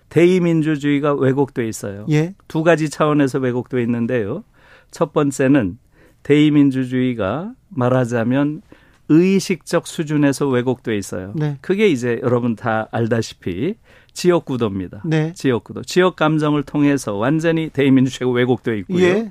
대의민주주의가 0.09 1.13
왜곡돼 1.13 1.67
있어요. 1.67 2.07
예. 2.09 2.33
두 2.47 2.63
가지 2.63 2.89
차원에서 2.89 3.37
왜곡돼 3.37 3.79
있는데요. 3.83 4.43
첫 4.89 5.13
번째는 5.13 5.77
대의민주주의가 6.23 7.53
말하자면 7.69 8.63
의식적 9.09 9.87
수준에서 9.87 10.47
왜곡돼 10.47 10.95
있어요. 10.95 11.33
네. 11.35 11.57
그게 11.61 11.87
이제 11.89 12.19
여러분 12.23 12.55
다 12.55 12.87
알다시피 12.91 13.75
지역 14.13 14.45
구도입니다. 14.45 15.01
네. 15.05 15.33
지역 15.33 15.63
구도. 15.63 15.81
지역 15.81 16.15
감정을 16.15 16.63
통해서 16.63 17.15
완전히 17.15 17.69
대의민주주의가 17.69 18.31
왜곡돼 18.31 18.77
있고요. 18.79 19.03
예. 19.03 19.29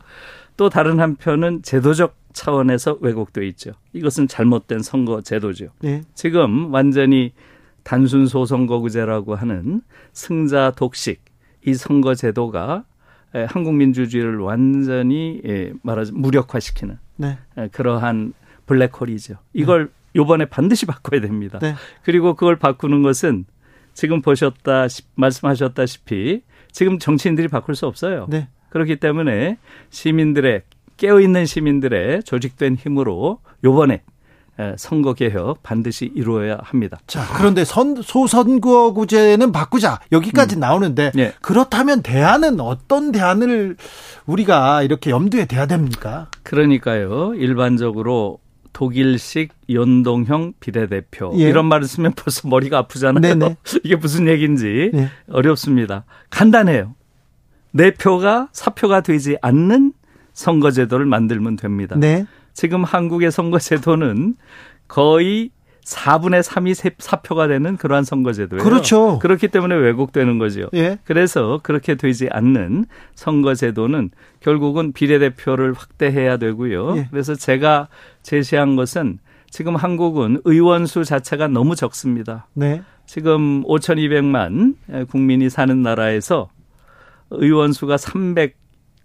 또 0.57 0.69
다른 0.69 0.99
한편은 0.99 1.63
제도적 1.63 2.17
차원에서 2.33 2.99
왜곡돼 3.01 3.47
있죠. 3.49 3.73
이것은 3.93 4.29
잘못된 4.29 4.81
선거 4.81 5.21
제도죠. 5.21 5.69
네. 5.81 6.03
지금 6.15 6.73
완전히 6.73 7.33
단순 7.85 8.27
소선거구제라고 8.27 9.35
하는 9.35 9.83
승자 10.13 10.73
독식 10.73 11.25
이 11.67 11.75
선거 11.75 12.15
제도가 12.15 12.85
한국 13.49 13.75
민주주의를 13.75 14.39
완전히 14.39 15.41
말하자면 15.83 16.21
무력화시키는 16.21 16.99
네. 17.17 17.39
그러한 17.73 18.33
블랙홀이죠. 18.69 19.35
이걸 19.53 19.87
네. 19.87 19.93
요번에 20.17 20.45
반드시 20.45 20.87
바꿔야 20.87 21.21
됩니다. 21.21 21.59
네. 21.61 21.75
그리고 22.05 22.35
그걸 22.35 22.57
바꾸는 22.57 23.03
것은 23.03 23.45
지금 23.95 24.23
보셨다 24.23 24.87
말씀하셨다시피 25.17 26.43
지금 26.71 26.99
정치인들이 27.01 27.49
바꿀 27.49 27.75
수 27.75 27.87
없어요. 27.87 28.27
네. 28.29 28.49
그렇기 28.69 28.97
때문에 28.97 29.59
시민들의 29.91 30.63
깨어 30.97 31.21
있는 31.21 31.47
시민들의 31.47 32.23
조직된 32.23 32.77
힘으로 32.77 33.41
요번에 33.65 34.03
선거 34.77 35.15
개혁 35.15 35.63
반드시 35.63 36.11
이루어야 36.15 36.59
합니다. 36.61 36.99
자, 37.07 37.25
그런데 37.37 37.65
선, 37.65 38.03
소선거구제는 38.03 39.53
바꾸자. 39.53 40.01
여기까지 40.11 40.57
음. 40.57 40.61
나오는데 40.61 41.13
네. 41.15 41.33
그렇다면 41.41 42.03
대안은 42.03 42.59
어떤 42.61 43.13
대안을 43.13 43.77
우리가 44.27 44.83
이렇게 44.83 45.11
염두에 45.11 45.45
둬야 45.47 45.67
됩니까? 45.67 46.29
그러니까요. 46.43 47.35
일반적으로 47.35 48.41
독일식 48.73 49.53
연동형 49.71 50.55
비례대표 50.61 51.33
예. 51.39 51.49
이런 51.49 51.67
말을 51.67 51.87
쓰면 51.87 52.13
벌써 52.17 52.49
머리가 52.49 52.79
아프잖아요. 52.79 53.21
네네. 53.21 53.57
이게 53.85 53.97
무슨 53.97 54.29
얘기인지 54.29 54.91
네. 54.93 55.09
어렵습니다. 55.31 56.05
간단해요. 56.31 56.95
내 57.73 57.93
표가 57.93 58.49
사표가 58.53 59.03
되지 59.03 59.37
않는 59.43 59.93
선거제도를 60.33 61.07
만들면 61.07 61.57
됩니다. 61.57 61.97
네. 61.99 62.27
지금 62.55 62.85
한국의 62.85 63.31
선거제도는 63.31 64.37
거의 64.87 65.51
4분의 65.89 66.43
3이 66.43 66.95
사표가 66.99 67.49
되는 67.49 67.77
그러한 67.79 68.05
선거제도예요. 68.05 68.63
그렇죠. 68.63 69.19
그렇기 69.21 69.49
때문에 69.49 69.75
왜곡되는 69.75 70.39
거죠. 70.39 70.69
예. 70.75 70.99
그래서 71.05 71.61
그렇게 71.63 71.95
되지 71.95 72.29
않는 72.31 72.85
선거제도는 73.15 74.11
결국은 74.41 74.93
비례대표를 74.93 75.73
확대해야 75.73 76.37
되고요. 76.37 76.97
예. 76.99 77.09
그래서 77.11 77.35
제가 77.35 77.89
제시한 78.23 78.77
것은 78.77 79.19
지금 79.51 79.77
한국은 79.77 80.43
의원 80.45 80.85
수 80.85 81.05
자체가 81.05 81.49
너무 81.49 81.75
적습니다. 81.75 82.47
네. 82.53 82.83
지금 83.07 83.63
5,200만 83.65 85.09
국민이 85.09 85.49
사는 85.49 85.83
나라에서 85.83 86.51
의원 87.31 87.73
수가 87.73 87.97
300 87.97 88.55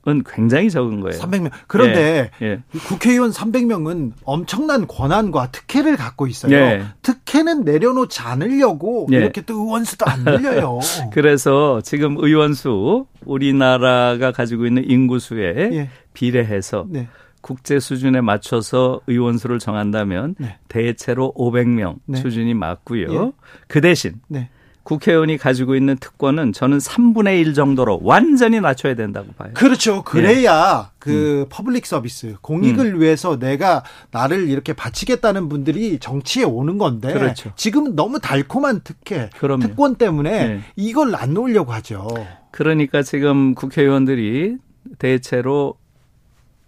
은 0.06 0.22
굉장히 0.26 0.70
적은 0.70 1.00
거예요. 1.00 1.18
300명. 1.18 1.50
그런데 1.66 2.30
예, 2.42 2.46
예. 2.46 2.60
국회의원 2.90 3.32
300명은 3.32 4.12
엄청난 4.26 4.86
권한과 4.86 5.52
특혜를 5.52 5.96
갖고 5.96 6.28
있어요. 6.28 6.54
예. 6.54 6.84
특혜는 7.02 7.64
내려놓지 7.64 8.20
않으려고 8.20 9.08
예. 9.14 9.18
이렇게 9.18 9.40
또 9.40 9.54
의원 9.54 9.86
수도 9.86 10.06
안 10.06 10.26
늘려요. 10.26 10.80
그래서 11.14 11.80
지금 11.86 12.18
의원 12.20 12.54
수 12.54 13.06
우리나라가 13.24 14.34
가지고 14.34 14.66
있는 14.66 14.84
인구 14.90 15.20
수에 15.20 15.70
예. 15.72 15.90
비례해서 16.14 16.86
네. 16.90 17.08
국제 17.40 17.80
수준에 17.80 18.20
맞춰서 18.20 19.00
의원 19.08 19.38
수를 19.38 19.60
정한다면 19.60 20.36
네. 20.38 20.58
대체로 20.68 21.34
500명 21.38 22.00
네. 22.08 22.20
수준이 22.20 22.54
맞고요. 22.56 23.08
예. 23.14 23.32
그 23.68 23.80
대신 23.80 24.16
네. 24.28 24.50
국회의원이 24.84 25.38
가지고 25.38 25.76
있는 25.76 25.96
특권은 25.98 26.52
저는 26.52 26.78
3분의 26.78 27.40
1 27.40 27.54
정도로 27.54 28.02
완전히 28.04 28.60
낮춰야 28.60 28.96
된다고 28.96 29.32
봐요. 29.34 29.52
그렇죠. 29.54 30.04
그래야 30.04 30.90
네. 30.90 30.96
그 31.00 31.42
음. 31.42 31.46
public 31.50 31.86
service 31.86 32.36
공익을 32.42 32.96
음. 32.96 33.02
위해서 33.02 33.40
내가 33.40 33.84
나를 34.12 34.50
이렇게 34.50 34.74
바치겠다는 34.74 35.48
분들이 35.48 36.00
정치에 36.00 36.44
오는 36.44 36.78
건데 36.78 37.14
그렇죠. 37.14 37.54
지금 37.56 37.96
너무 37.96 38.20
달콤한 38.20 38.82
특혜, 38.84 39.30
그럼요. 39.38 39.62
특권 39.62 39.96
때문에 39.96 40.48
네. 40.48 40.62
이걸 40.76 41.16
안 41.16 41.34
놓으려고 41.34 41.72
하죠. 41.74 42.08
그러니까 42.52 43.02
지금 43.04 43.56
국회의원들이 43.56 44.58
대체로 45.00 45.76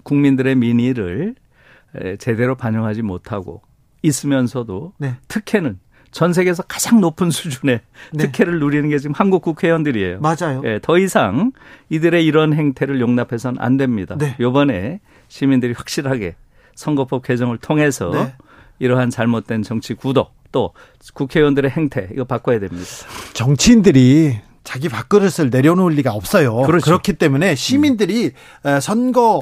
국민들의 0.04 0.56
민의를 0.56 1.36
제대로 2.20 2.56
반영하지 2.56 3.02
못하고 3.02 3.62
있으면서도 4.02 4.94
네. 5.00 5.16
특혜는 5.28 5.80
전 6.16 6.32
세계에서 6.32 6.64
가장 6.64 7.02
높은 7.02 7.30
수준의 7.30 7.82
네. 8.14 8.24
특혜를 8.24 8.62
누리는 8.62 8.88
게 8.88 9.00
지금 9.00 9.14
한국 9.14 9.42
국회의원들이에요. 9.42 10.22
맞아요. 10.22 10.62
예, 10.64 10.80
더 10.82 10.98
이상 10.98 11.52
이들의 11.90 12.26
이런 12.26 12.54
행태를 12.54 13.02
용납해서는 13.02 13.62
안 13.62 13.76
됩니다. 13.76 14.16
네. 14.18 14.34
요번에 14.40 15.02
시민들이 15.28 15.74
확실하게 15.74 16.36
선거법 16.74 17.24
개정을 17.24 17.58
통해서 17.58 18.12
네. 18.12 18.34
이러한 18.80 19.10
잘못된 19.10 19.64
정치 19.64 19.94
구도 19.94 20.28
또 20.54 20.72
국회의원들의 21.14 21.70
행태 21.72 22.08
이거 22.14 22.24
바꿔야 22.24 22.62
됩니다. 22.62 22.90
정치인들이 23.34 24.40
자기 24.64 24.88
밥그릇을 24.88 25.50
내려놓을 25.50 25.96
리가 25.96 26.14
없어요. 26.14 26.62
그렇죠. 26.62 26.86
그렇기 26.86 27.12
때문에 27.14 27.56
시민들이 27.56 28.32
음. 28.64 28.80
선거 28.80 29.42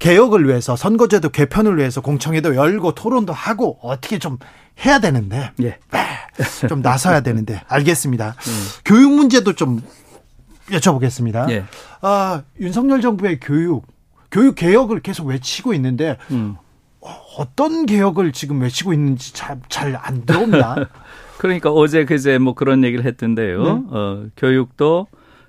개혁을 0.00 0.46
위해서 0.46 0.76
선거제도 0.76 1.30
개편을 1.30 1.78
위해서 1.78 2.02
공청회도 2.02 2.56
열고 2.56 2.92
토론도 2.92 3.32
하고 3.32 3.78
어떻게 3.80 4.18
좀 4.18 4.36
해야 4.84 4.98
되는데 4.98 5.52
예. 5.62 5.78
네, 5.90 6.06
좀 6.68 6.82
나서야 6.82 7.20
되는데 7.20 7.60
알겠습니다. 7.68 8.36
음. 8.38 8.66
교육 8.84 9.12
문제도 9.12 9.52
좀 9.52 9.82
여쭤보겠습니다. 10.68 11.50
예. 11.50 11.64
아, 12.00 12.42
윤석열 12.60 13.00
정부의 13.00 13.40
교육 13.40 13.86
교육 14.30 14.56
개혁을 14.56 15.00
계속 15.00 15.26
외치고 15.26 15.74
있는데 15.74 16.16
음. 16.30 16.56
어떤 17.38 17.86
개혁을 17.86 18.32
지금 18.32 18.60
외치고 18.62 18.92
있는지 18.92 19.32
잘안 19.68 20.24
들어옵니다. 20.24 20.88
그러니까 21.38 21.70
어제 21.70 22.04
그제 22.04 22.38
뭐 22.38 22.54
그런 22.54 22.84
얘기를 22.84 23.04
했던데요. 23.04 23.62
네. 23.62 23.70
어, 23.90 24.26
교육도 24.36 25.06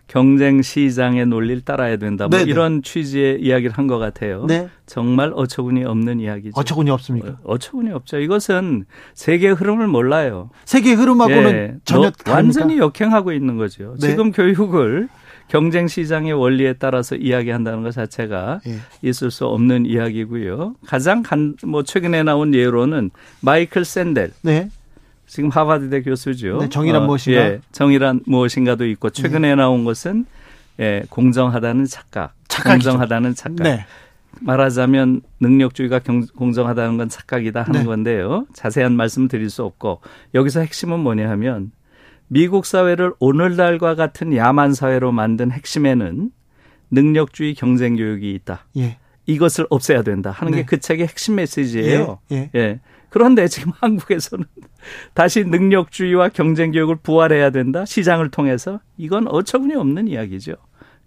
경쟁 0.07 0.61
시장의 0.61 1.25
논리를 1.25 1.61
따라야 1.61 1.97
된다. 1.97 2.27
뭐 2.27 2.37
네네. 2.39 2.51
이런 2.51 2.83
취지의 2.83 3.41
이야기를 3.41 3.71
한 3.77 3.85
것 3.87 3.97
같아요. 3.99 4.45
네. 4.47 4.67
정말 4.85 5.31
어처구니 5.35 5.83
없는 5.83 6.19
이야기죠. 6.19 6.51
어처구니 6.55 6.89
없습니까? 6.91 7.37
어, 7.43 7.57
처구니 7.57 7.91
없죠. 7.91 8.17
이것은 8.19 8.85
세계 9.13 9.49
흐름을 9.49 9.87
몰라요. 9.87 10.49
세계 10.65 10.93
흐름하고는 10.93 11.51
예, 11.51 11.75
전혀 11.85 12.11
완전히 12.27 12.77
역행하고 12.79 13.31
있는 13.31 13.57
거죠. 13.57 13.95
네. 13.99 14.09
지금 14.09 14.31
교육을 14.31 15.07
경쟁 15.47 15.87
시장의 15.87 16.33
원리에 16.33 16.73
따라서 16.73 17.15
이야기한다는 17.15 17.83
것 17.83 17.91
자체가 17.91 18.61
예. 18.67 18.77
있을 19.07 19.29
수 19.29 19.45
없는 19.45 19.85
이야기고요. 19.85 20.75
가장 20.87 21.21
간, 21.21 21.55
뭐 21.63 21.83
최근에 21.83 22.23
나온 22.23 22.53
예로는 22.55 23.11
마이클 23.41 23.85
샌델. 23.85 24.31
네. 24.41 24.69
지금 25.27 25.49
하버드대 25.49 26.01
교수죠. 26.03 26.57
네, 26.59 26.69
정의란 26.69 27.03
어, 27.03 27.05
무엇인가? 27.05 27.41
예, 27.41 27.61
정의란 27.71 28.21
무엇인가도 28.25 28.85
있고 28.87 29.09
최근에 29.09 29.49
네. 29.49 29.55
나온 29.55 29.83
것은 29.83 30.25
예, 30.79 31.03
공정하다는 31.09 31.85
착각. 31.85 32.33
착각이죠. 32.47 32.89
공정하다는 32.89 33.35
착각. 33.35 33.63
네. 33.63 33.85
말하자면 34.41 35.21
능력주의가 35.39 35.99
경, 35.99 36.25
공정하다는 36.25 36.97
건 36.97 37.09
착각이다 37.09 37.63
하는 37.63 37.81
네. 37.81 37.85
건데요. 37.85 38.45
자세한 38.53 38.95
말씀 38.95 39.27
드릴 39.27 39.49
수 39.49 39.63
없고 39.63 40.01
여기서 40.33 40.59
핵심은 40.59 40.99
뭐냐 40.99 41.29
하면 41.31 41.71
미국 42.27 42.65
사회를 42.65 43.13
오늘날과 43.19 43.95
같은 43.95 44.35
야만 44.35 44.73
사회로 44.73 45.11
만든 45.11 45.51
핵심에는 45.51 46.31
능력주의 46.91 47.53
경쟁 47.55 47.95
교육이 47.95 48.33
있다. 48.33 48.65
예. 48.77 48.97
이것을 49.25 49.65
없애야 49.69 50.03
된다 50.03 50.31
하는 50.31 50.51
네. 50.51 50.57
게그 50.59 50.79
책의 50.79 51.07
핵심 51.07 51.35
메시지예요. 51.35 52.19
예. 52.31 52.35
예. 52.35 52.49
예. 52.55 52.79
그런데 53.09 53.47
지금 53.47 53.71
한국에서는 53.79 54.45
다시 55.13 55.43
능력주의와 55.43 56.29
경쟁 56.29 56.71
교육을 56.71 56.97
부활해야 56.97 57.49
된다. 57.49 57.85
시장을 57.85 58.31
통해서 58.31 58.79
이건 58.97 59.27
어처구니 59.27 59.75
없는 59.75 60.07
이야기죠. 60.07 60.53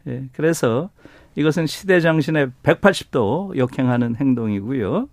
예. 0.08 0.24
그래서 0.32 0.90
이것은 1.34 1.66
시대 1.66 2.00
정신에 2.00 2.48
180도 2.62 3.56
역행하는 3.56 4.16
행동이고요. 4.16 5.08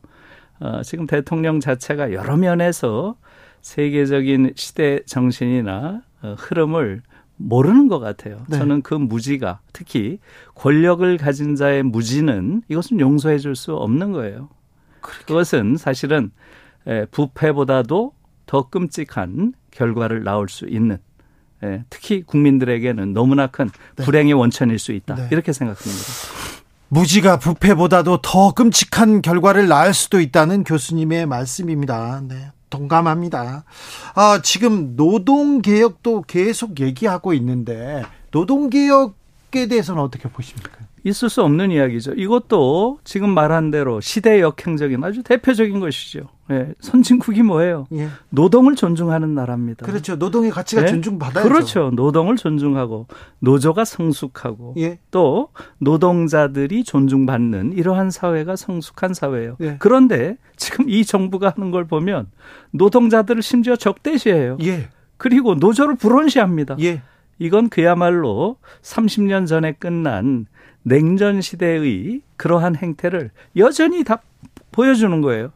어, 0.62 0.82
지금 0.84 1.06
대통령 1.06 1.60
자체가 1.60 2.13
여러 2.13 2.38
면에서 2.38 3.15
세계적인 3.62 4.54
시대 4.56 5.01
정신이나 5.06 6.01
어, 6.21 6.36
흐름을 6.38 7.01
모르는 7.38 7.89
것 7.89 7.99
같아요. 7.99 8.38
네. 8.47 8.58
저는 8.58 8.82
그 8.82 8.93
무지가 8.93 9.60
특히 9.73 10.19
권력을 10.56 11.17
가진 11.17 11.56
자의 11.56 11.84
무지는 11.84 12.62
이것은 12.69 12.99
용서해 13.01 13.38
줄 13.39 13.56
수 13.56 13.75
없는 13.75 14.13
거예요. 14.13 14.49
그렇게. 15.01 15.25
그것은 15.25 15.75
사실은 15.75 16.32
부패보다도 17.12 18.13
더 18.45 18.69
끔찍한 18.69 19.53
결과를 19.71 20.23
낳을 20.23 20.49
수 20.49 20.65
있는 20.67 20.97
특히 21.89 22.21
국민들에게는 22.21 23.13
너무나 23.13 23.47
큰 23.47 23.69
네. 23.95 24.05
불행의 24.05 24.34
원천일 24.34 24.77
수 24.77 24.91
있다. 24.91 25.15
네. 25.15 25.27
이렇게 25.31 25.51
생각합니다. 25.51 26.03
무지가 26.89 27.39
부패보다도 27.39 28.19
더 28.21 28.53
끔찍한 28.53 29.23
결과를 29.23 29.67
낳을 29.67 29.93
수도 29.93 30.19
있다는 30.19 30.63
교수님의 30.63 31.25
말씀입니다. 31.25 32.21
네. 32.27 32.51
동감합니다. 32.69 33.63
아, 34.13 34.41
지금 34.43 34.95
노동개혁도 34.95 36.23
계속 36.23 36.79
얘기하고 36.79 37.34
있는데, 37.34 38.03
노동개혁 38.31 39.15
에 39.55 39.67
대해서는 39.67 40.01
어떻게 40.01 40.27
보십니까? 40.29 40.79
있을 41.03 41.29
수 41.29 41.43
없는 41.43 41.71
이야기죠. 41.71 42.13
이것도 42.13 42.99
지금 43.03 43.29
말한 43.29 43.69
대로 43.69 44.01
시대 44.01 44.41
역행적인 44.41 45.03
아주 45.03 45.21
대표적인 45.21 45.79
것이죠. 45.79 46.27
예, 46.51 46.73
선진국이 46.79 47.43
뭐예요? 47.43 47.87
예. 47.93 48.09
노동을 48.29 48.75
존중하는 48.75 49.33
나라입니다. 49.35 49.85
그렇죠. 49.85 50.15
노동의 50.15 50.51
가치가 50.51 50.81
예? 50.83 50.87
존중받아야죠. 50.87 51.47
그렇죠. 51.47 51.91
노동을 51.93 52.35
존중하고 52.37 53.07
노조가 53.39 53.85
성숙하고 53.85 54.75
예. 54.77 54.99
또 55.11 55.49
노동자들이 55.77 56.83
존중받는 56.83 57.73
이러한 57.73 58.09
사회가 58.09 58.55
성숙한 58.55 59.13
사회예요. 59.13 59.57
예. 59.61 59.77
그런데 59.79 60.37
지금 60.55 60.89
이 60.89 61.05
정부가 61.05 61.53
하는 61.55 61.71
걸 61.71 61.85
보면 61.85 62.27
노동자들을 62.71 63.41
심지어 63.41 63.75
적대시해요. 63.75 64.57
예. 64.61 64.89
그리고 65.17 65.55
노조를 65.55 65.95
불온시합니다. 65.95 66.77
이건 67.39 67.69
그야말로 67.69 68.58
30년 68.82 69.48
전에 69.48 69.74
끝난 69.74 70.45
냉전 70.84 71.41
시대의 71.41 72.21
그러한 72.38 72.76
행태를 72.76 73.32
여전히 73.58 74.04
다 74.04 74.21
보여주는 74.71 75.19
거예요. 75.21 75.52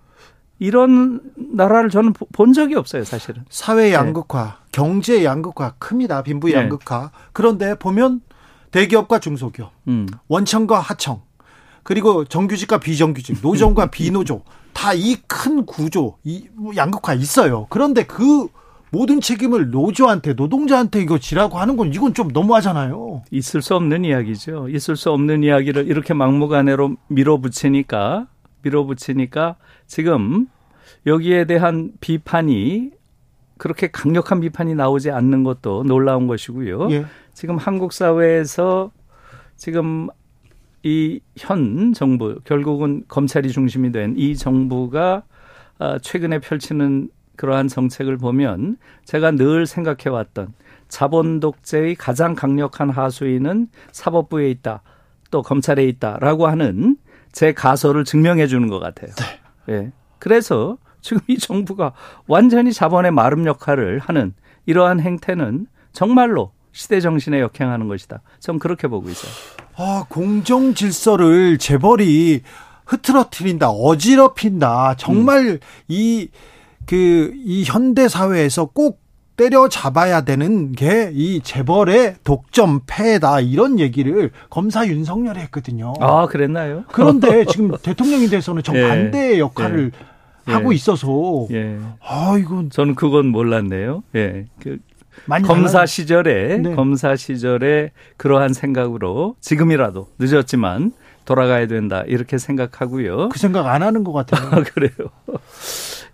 이런 0.57 1.21
나라를 1.35 1.89
저는 1.89 2.13
본 2.33 2.51
적이 2.51 2.75
없어요, 2.75 3.05
사실은. 3.05 3.45
사회 3.49 3.89
네. 3.89 3.93
양극화, 3.93 4.43
네. 4.43 4.51
경제 4.73 5.23
양극화 5.23 5.75
큽니다. 5.79 6.21
빈부 6.23 6.47
네. 6.49 6.55
양극화. 6.55 6.99
네. 7.01 7.07
그런데 7.31 7.75
보면 7.75 8.21
대기업과 8.71 9.19
중소기업, 9.19 9.71
음. 9.87 10.07
원청과 10.27 10.79
하청, 10.79 11.21
그리고 11.83 12.25
정규직과 12.25 12.79
비정규직, 12.79 13.37
노정과 13.41 13.87
비노조 13.87 14.43
다 14.73 14.93
이 14.93 15.17
큰 15.27 15.65
구조, 15.65 16.17
이 16.23 16.47
양극화 16.75 17.13
있어요. 17.13 17.67
그런데 17.69 18.03
그 18.03 18.47
모든 18.91 19.21
책임을 19.21 19.69
노조한테 19.69 20.33
노동자한테 20.33 21.01
이거 21.01 21.19
지라고 21.19 21.57
하는 21.59 21.77
건 21.77 21.93
이건 21.93 22.13
좀 22.13 22.29
너무하잖아요. 22.29 23.23
있을 23.31 23.61
수 23.61 23.75
없는 23.75 24.03
이야기죠. 24.05 24.67
있을 24.69 24.95
수 24.95 25.11
없는 25.11 25.43
이야기를 25.43 25.87
이렇게 25.87 26.13
막무가내로 26.13 26.95
밀어붙이니까 27.07 28.27
밀어붙이니까 28.63 29.55
지금 29.87 30.47
여기에 31.05 31.45
대한 31.45 31.91
비판이 32.01 32.91
그렇게 33.57 33.87
강력한 33.91 34.39
비판이 34.39 34.73
나오지 34.75 35.11
않는 35.11 35.43
것도 35.43 35.83
놀라운 35.83 36.27
것이고요. 36.27 36.91
예. 36.91 37.05
지금 37.33 37.57
한국 37.57 37.93
사회에서 37.93 38.91
지금 39.55 40.07
이 40.83 41.19
현 41.37 41.91
정부 41.93 42.39
결국은 42.45 43.03
검찰이 43.09 43.49
중심이 43.51 43.91
된 43.91 44.15
이 44.17 44.35
정부가 44.35 45.23
아, 45.77 45.97
최근에 45.99 46.39
펼치는 46.39 47.09
그러한 47.39 47.69
정책을 47.69 48.17
보면 48.17 48.75
제가 49.05 49.31
늘 49.31 49.65
생각해 49.65 50.09
왔던 50.09 50.53
자본 50.89 51.39
독재의 51.39 51.95
가장 51.95 52.35
강력한 52.35 52.89
하수인은 52.89 53.69
사법부에 53.93 54.49
있다. 54.49 54.81
또 55.31 55.41
검찰에 55.41 55.85
있다라고 55.85 56.47
하는 56.47 56.97
제 57.31 57.53
가설을 57.53 58.03
증명해 58.03 58.47
주는 58.47 58.67
것 58.67 58.79
같아요. 58.79 59.11
네. 59.67 59.73
예. 59.73 59.91
그래서 60.17 60.77
지금 60.99 61.21
이 61.27 61.37
정부가 61.37 61.93
완전히 62.27 62.73
자본의 62.73 63.11
마름 63.11 63.45
역할을 63.45 63.99
하는 63.99 64.33
이러한 64.65 64.99
행태는 64.99 65.67
정말로 65.93 66.51
시대 66.73 66.99
정신에 66.99 67.39
역행하는 67.39 67.87
것이다. 67.87 68.21
전 68.41 68.59
그렇게 68.59 68.89
보고 68.89 69.07
있어요. 69.07 69.31
아, 69.77 70.05
공정 70.09 70.73
질서를 70.73 71.57
재벌이 71.57 72.41
흐트러뜨린다, 72.85 73.69
어지럽힌다. 73.69 74.95
정말 74.97 75.45
음. 75.45 75.59
이 75.87 76.27
그 76.89 77.33
이 77.45 77.63
현대 77.65 78.07
사회에서 78.07 78.65
꼭 78.65 79.01
때려잡아야 79.37 80.21
되는 80.21 80.73
게 80.73 81.11
이 81.13 81.39
재벌의 81.41 82.15
독점 82.23 82.81
폐다 82.87 83.39
이런 83.39 83.79
얘기를 83.79 84.31
검사 84.49 84.85
윤석열이 84.87 85.39
했거든요. 85.41 85.93
아 86.01 86.25
그랬나요? 86.27 86.83
그런데 86.91 87.45
지금 87.49 87.71
대통령이 87.81 88.27
돼서는 88.27 88.63
정반대의 88.63 89.35
예. 89.35 89.39
역할을 89.39 89.91
예. 90.47 90.51
하고 90.51 90.73
있어서 90.73 91.47
예. 91.51 91.77
아 92.05 92.35
이건 92.39 92.69
저는 92.69 92.95
그건 92.95 93.27
몰랐네요. 93.27 94.03
예. 94.15 94.47
그 94.61 94.79
검사. 95.45 95.85
시절에 95.85 96.57
네. 96.57 96.75
검사 96.75 97.15
시절에 97.15 97.91
그러한 98.17 98.53
생각으로 98.53 99.35
지금이라도 99.41 100.07
늦었지만 100.19 100.91
돌아가야 101.25 101.67
된다 101.67 102.03
이렇게 102.07 102.37
생각하고요. 102.37 103.29
그 103.29 103.37
생각 103.39 103.67
안 103.67 103.83
하는 103.83 104.03
것 104.03 104.11
같아요. 104.11 104.49
아, 104.51 104.63
그래요. 104.63 104.91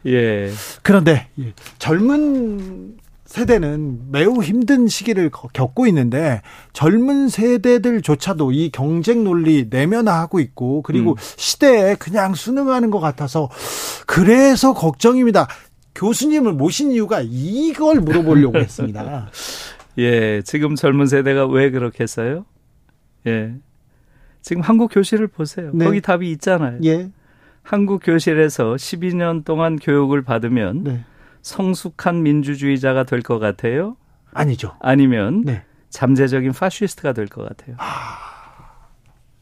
예. 0.06 0.52
그런데 0.84 1.28
젊은 1.80 2.98
세대는 3.26 4.12
매우 4.12 4.42
힘든 4.42 4.88
시기를 4.88 5.30
겪고 5.30 5.88
있는데 5.88 6.42
젊은 6.74 7.28
세대들조차도 7.28 8.52
이 8.52 8.70
경쟁 8.70 9.24
논리 9.24 9.68
내면화하고 9.70 10.40
있고 10.40 10.84
그리고 10.84 11.12
음. 11.12 11.16
시대에 11.18 11.96
그냥 11.96 12.34
순응하는 12.34 12.92
것 12.92 13.00
같아서 13.00 13.50
그래서 14.06 14.74
걱정입니다. 14.74 15.48
교수님을 15.96 16.54
모신 16.54 16.92
이유가 16.92 17.22
이걸 17.24 18.00
물어보려고 18.02 18.60
했습니다. 18.60 19.30
예, 19.98 20.42
지금 20.44 20.76
젊은 20.76 21.08
세대가 21.08 21.48
왜 21.48 21.72
그렇겠어요? 21.72 22.46
예. 23.28 23.54
지금 24.42 24.62
한국 24.62 24.90
교실을 24.94 25.28
보세요. 25.28 25.72
네. 25.74 25.86
거기 25.86 26.02
답이 26.02 26.30
있잖아요. 26.32 26.80
예. 26.84 27.10
한국 27.66 28.02
교실에서 28.04 28.76
12년 28.76 29.44
동안 29.44 29.78
교육을 29.78 30.22
받으면 30.24 30.84
네. 30.84 31.04
성숙한 31.42 32.22
민주주의자가 32.24 33.04
될 33.04 33.22
것 33.22 33.40
같아요? 33.40 33.98
아니죠. 34.34 34.74
아니면 34.80 35.42
네. 35.44 35.64
잠재적인 35.90 36.52
파시스트가 36.54 37.14
될 37.14 37.28
것 37.28 37.48
같아요. 37.48 37.76
아... 37.80 38.20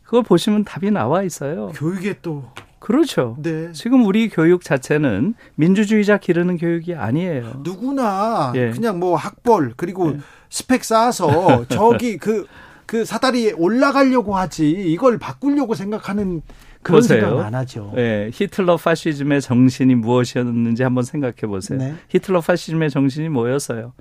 그걸 0.03 0.23
보시면 0.23 0.63
답이 0.63 0.91
나와 0.91 1.23
있어요. 1.23 1.69
교육에 1.75 2.15
또 2.21 2.51
그렇죠. 2.79 3.35
네. 3.41 3.71
지금 3.71 4.05
우리 4.05 4.29
교육 4.29 4.63
자체는 4.63 5.33
민주주의자 5.55 6.17
기르는 6.17 6.57
교육이 6.57 6.95
아니에요. 6.95 7.61
누구나 7.63 8.51
예. 8.55 8.69
그냥 8.71 8.99
뭐 8.99 9.15
학벌 9.15 9.73
그리고 9.75 10.11
네. 10.11 10.19
스펙 10.49 10.83
쌓아서 10.83 11.65
저기 11.69 12.17
그그 12.17 12.47
그 12.85 13.05
사다리에 13.05 13.53
올라가려고 13.53 14.35
하지 14.35 14.69
이걸 14.69 15.17
바꾸려고 15.17 15.73
생각하는 15.75 16.41
그런 16.83 16.99
보세요. 16.99 17.21
생각 17.21 17.45
안 17.45 17.55
하죠. 17.55 17.91
네, 17.95 18.29
히틀러 18.33 18.77
파시즘의 18.77 19.41
정신이 19.41 19.95
무엇이었는지 19.95 20.83
한번 20.83 21.03
생각해 21.03 21.41
보세요. 21.47 21.79
네. 21.79 21.95
히틀러 22.09 22.41
파시즘의 22.41 22.89
정신이 22.89 23.29
뭐였어요? 23.29 23.93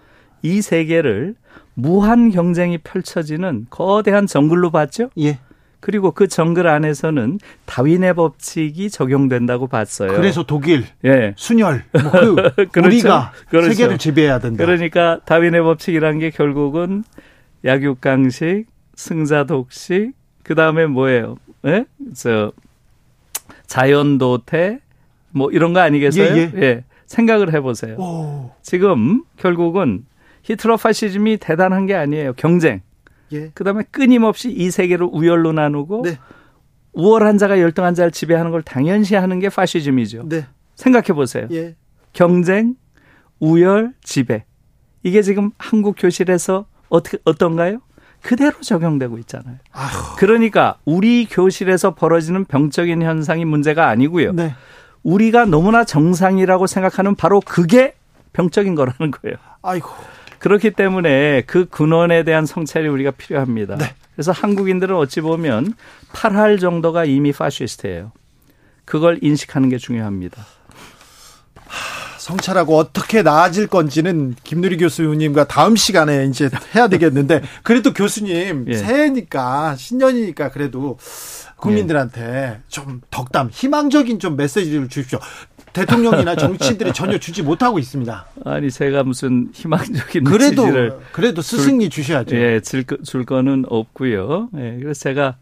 이 0.42 0.60
세계를 0.60 1.36
무한 1.74 2.30
경쟁이 2.30 2.78
펼쳐지는 2.78 3.66
거대한 3.70 4.26
정글로 4.26 4.70
봤죠? 4.70 5.10
예. 5.18 5.38
그리고 5.80 6.12
그 6.12 6.28
정글 6.28 6.68
안에서는 6.68 7.40
다윈의 7.64 8.14
법칙이 8.14 8.88
적용된다고 8.90 9.66
봤어요. 9.66 10.12
그래서 10.12 10.44
독일, 10.44 10.84
예. 11.04 11.34
순혈, 11.36 11.84
뭐그 11.92 12.68
그렇죠. 12.70 12.86
우리가 12.86 13.32
그렇죠. 13.48 13.70
세계를 13.72 13.98
지배해야 13.98 14.38
된다. 14.38 14.64
그러니까 14.64 15.20
다윈의 15.24 15.62
법칙이란 15.62 16.20
게 16.20 16.30
결국은 16.30 17.02
약육강식, 17.64 18.66
승자독식, 18.94 20.12
그 20.44 20.54
다음에 20.54 20.86
뭐예요? 20.86 21.36
예? 21.66 21.84
저 22.14 22.52
자연도태 23.66 24.80
뭐 25.30 25.50
이런 25.50 25.72
거 25.72 25.80
아니겠어요? 25.80 26.36
예, 26.36 26.52
예. 26.54 26.62
예. 26.62 26.84
생각을 27.06 27.52
해보세요. 27.52 27.96
오. 27.96 28.50
지금 28.62 29.24
결국은 29.36 30.04
히트러 30.42 30.76
파시즘이 30.76 31.38
대단한 31.38 31.86
게 31.86 31.94
아니에요. 31.94 32.32
경쟁. 32.34 32.80
예. 33.32 33.50
그다음에 33.54 33.84
끊임없이 33.90 34.50
이 34.50 34.70
세계를 34.70 35.08
우열로 35.10 35.52
나누고 35.52 36.02
네. 36.04 36.18
우월한 36.92 37.38
자가 37.38 37.60
열등한 37.60 37.94
자를 37.94 38.10
지배하는 38.10 38.50
걸 38.50 38.62
당연시하는 38.62 39.38
게 39.38 39.48
파시즘이죠. 39.48 40.28
네. 40.28 40.46
생각해 40.74 41.08
보세요. 41.14 41.48
예. 41.52 41.76
경쟁, 42.12 42.74
우열, 43.40 43.94
지배. 44.02 44.44
이게 45.02 45.22
지금 45.22 45.50
한국 45.58 45.96
교실에서 45.98 46.66
어떻게 46.88 47.18
어떤가요? 47.24 47.80
그대로 48.22 48.60
적용되고 48.60 49.18
있잖아요. 49.18 49.56
아휴. 49.72 50.16
그러니까 50.16 50.76
우리 50.84 51.26
교실에서 51.26 51.94
벌어지는 51.94 52.44
병적인 52.44 53.02
현상이 53.02 53.44
문제가 53.44 53.88
아니고요. 53.88 54.32
네. 54.32 54.54
우리가 55.02 55.44
너무나 55.44 55.84
정상이라고 55.84 56.66
생각하는 56.66 57.14
바로 57.16 57.40
그게 57.40 57.94
병적인 58.32 58.74
거라는 58.74 59.10
거예요. 59.10 59.36
아이고. 59.62 59.88
그렇기 60.38 60.72
때문에 60.72 61.42
그 61.46 61.66
근원에 61.66 62.24
대한 62.24 62.46
성찰이 62.46 62.88
우리가 62.88 63.12
필요합니다. 63.12 63.76
네. 63.76 63.94
그래서 64.14 64.32
한국인들은 64.32 64.94
어찌 64.96 65.20
보면 65.20 65.74
8할 66.12 66.60
정도가 66.60 67.04
이미 67.04 67.32
파시스트예요. 67.32 68.12
그걸 68.84 69.18
인식하는 69.22 69.68
게 69.68 69.78
중요합니다. 69.78 70.44
성찰하고 72.22 72.76
어떻게 72.76 73.22
나아질 73.22 73.66
건지는 73.66 74.36
김누리 74.44 74.76
교수님과 74.76 75.48
다음 75.48 75.74
시간에 75.74 76.26
이제 76.26 76.48
해야 76.74 76.86
되겠는데 76.86 77.42
그래도 77.64 77.92
교수님 77.92 78.66
예. 78.68 78.74
새해니까 78.76 79.74
신년이니까 79.74 80.52
그래도 80.52 80.98
국민들한테 81.56 82.22
예. 82.22 82.58
좀 82.68 83.00
덕담 83.10 83.50
희망적인 83.50 84.20
좀 84.20 84.36
메시지를 84.36 84.88
주십시오. 84.88 85.18
대통령이나 85.72 86.36
정치인들이 86.36 86.92
전혀 86.92 87.18
주지 87.18 87.42
못하고 87.42 87.80
있습니다. 87.80 88.26
아니 88.44 88.70
제가 88.70 89.02
무슨 89.02 89.48
희망적인 89.52 90.22
그래도 90.22 90.66
그래도 91.10 91.42
스승이 91.42 91.88
줄, 91.90 92.04
주셔야죠. 92.04 92.36
예, 92.36 92.60
줄, 92.60 92.84
줄 93.04 93.24
거는 93.24 93.64
없고요. 93.68 94.50
예, 94.58 94.78
그래서 94.80 95.00
제가 95.00 95.38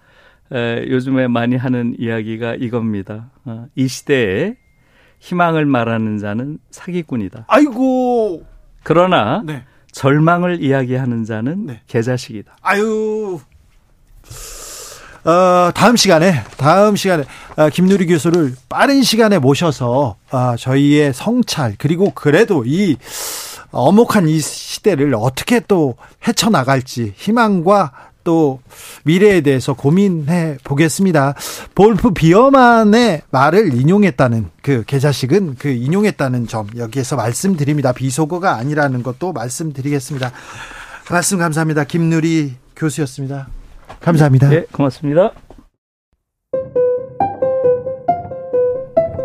에, 0.52 0.86
요즘에 0.88 1.28
많이 1.28 1.56
하는 1.56 1.94
이야기가 1.98 2.54
이겁니다. 2.54 3.30
어, 3.44 3.66
이 3.74 3.86
시대에 3.86 4.56
희망을 5.20 5.66
말하는 5.66 6.18
자는 6.18 6.58
사기꾼이다. 6.70 7.44
아이고. 7.46 8.44
그러나 8.82 9.42
네. 9.44 9.64
절망을 9.92 10.62
이야기하는 10.62 11.24
자는 11.24 11.66
네. 11.66 11.82
개자식이다. 11.86 12.56
아유. 12.62 13.38
어, 15.24 15.70
다음 15.74 15.96
시간에 15.96 16.42
다음 16.56 16.96
시간에 16.96 17.24
어, 17.56 17.68
김누리 17.68 18.06
교수를 18.06 18.54
빠른 18.70 19.02
시간에 19.02 19.38
모셔서 19.38 20.16
어, 20.30 20.56
저희의 20.56 21.12
성찰 21.12 21.74
그리고 21.78 22.10
그래도 22.14 22.64
이 22.66 22.96
어목한 23.70 24.28
이 24.28 24.40
시대를 24.40 25.14
어떻게 25.14 25.60
또 25.60 25.96
헤쳐나갈지 26.26 27.12
희망과 27.16 27.92
또 28.24 28.60
미래에 29.04 29.40
대해서 29.40 29.74
고민해 29.74 30.58
보겠습니다. 30.64 31.34
볼프 31.74 32.12
비어만의 32.12 33.22
말을 33.30 33.74
인용했다는 33.74 34.50
그 34.62 34.84
계자식은 34.86 35.56
그 35.58 35.68
인용했다는 35.68 36.46
점 36.46 36.68
여기에서 36.76 37.16
말씀드립니다. 37.16 37.92
비속어가 37.92 38.56
아니라는 38.56 39.02
것도 39.02 39.32
말씀드리겠습니다. 39.32 40.32
말씀 41.10 41.38
감사합니다. 41.38 41.84
김누리 41.84 42.54
교수였습니다. 42.76 43.48
감사합니다. 44.00 44.48
네, 44.48 44.64
고맙습니다. 44.72 45.32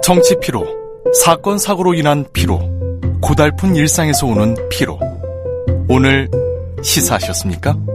정치 0.04 0.36
피로, 0.40 0.66
사건 1.24 1.58
사고로 1.58 1.94
인한 1.96 2.26
피로, 2.34 2.60
고달픈 3.22 3.76
일상에서 3.76 4.28
오는 4.28 4.56
피로. 4.70 5.00
오늘 5.90 6.30
시사하셨습니까? 6.84 7.95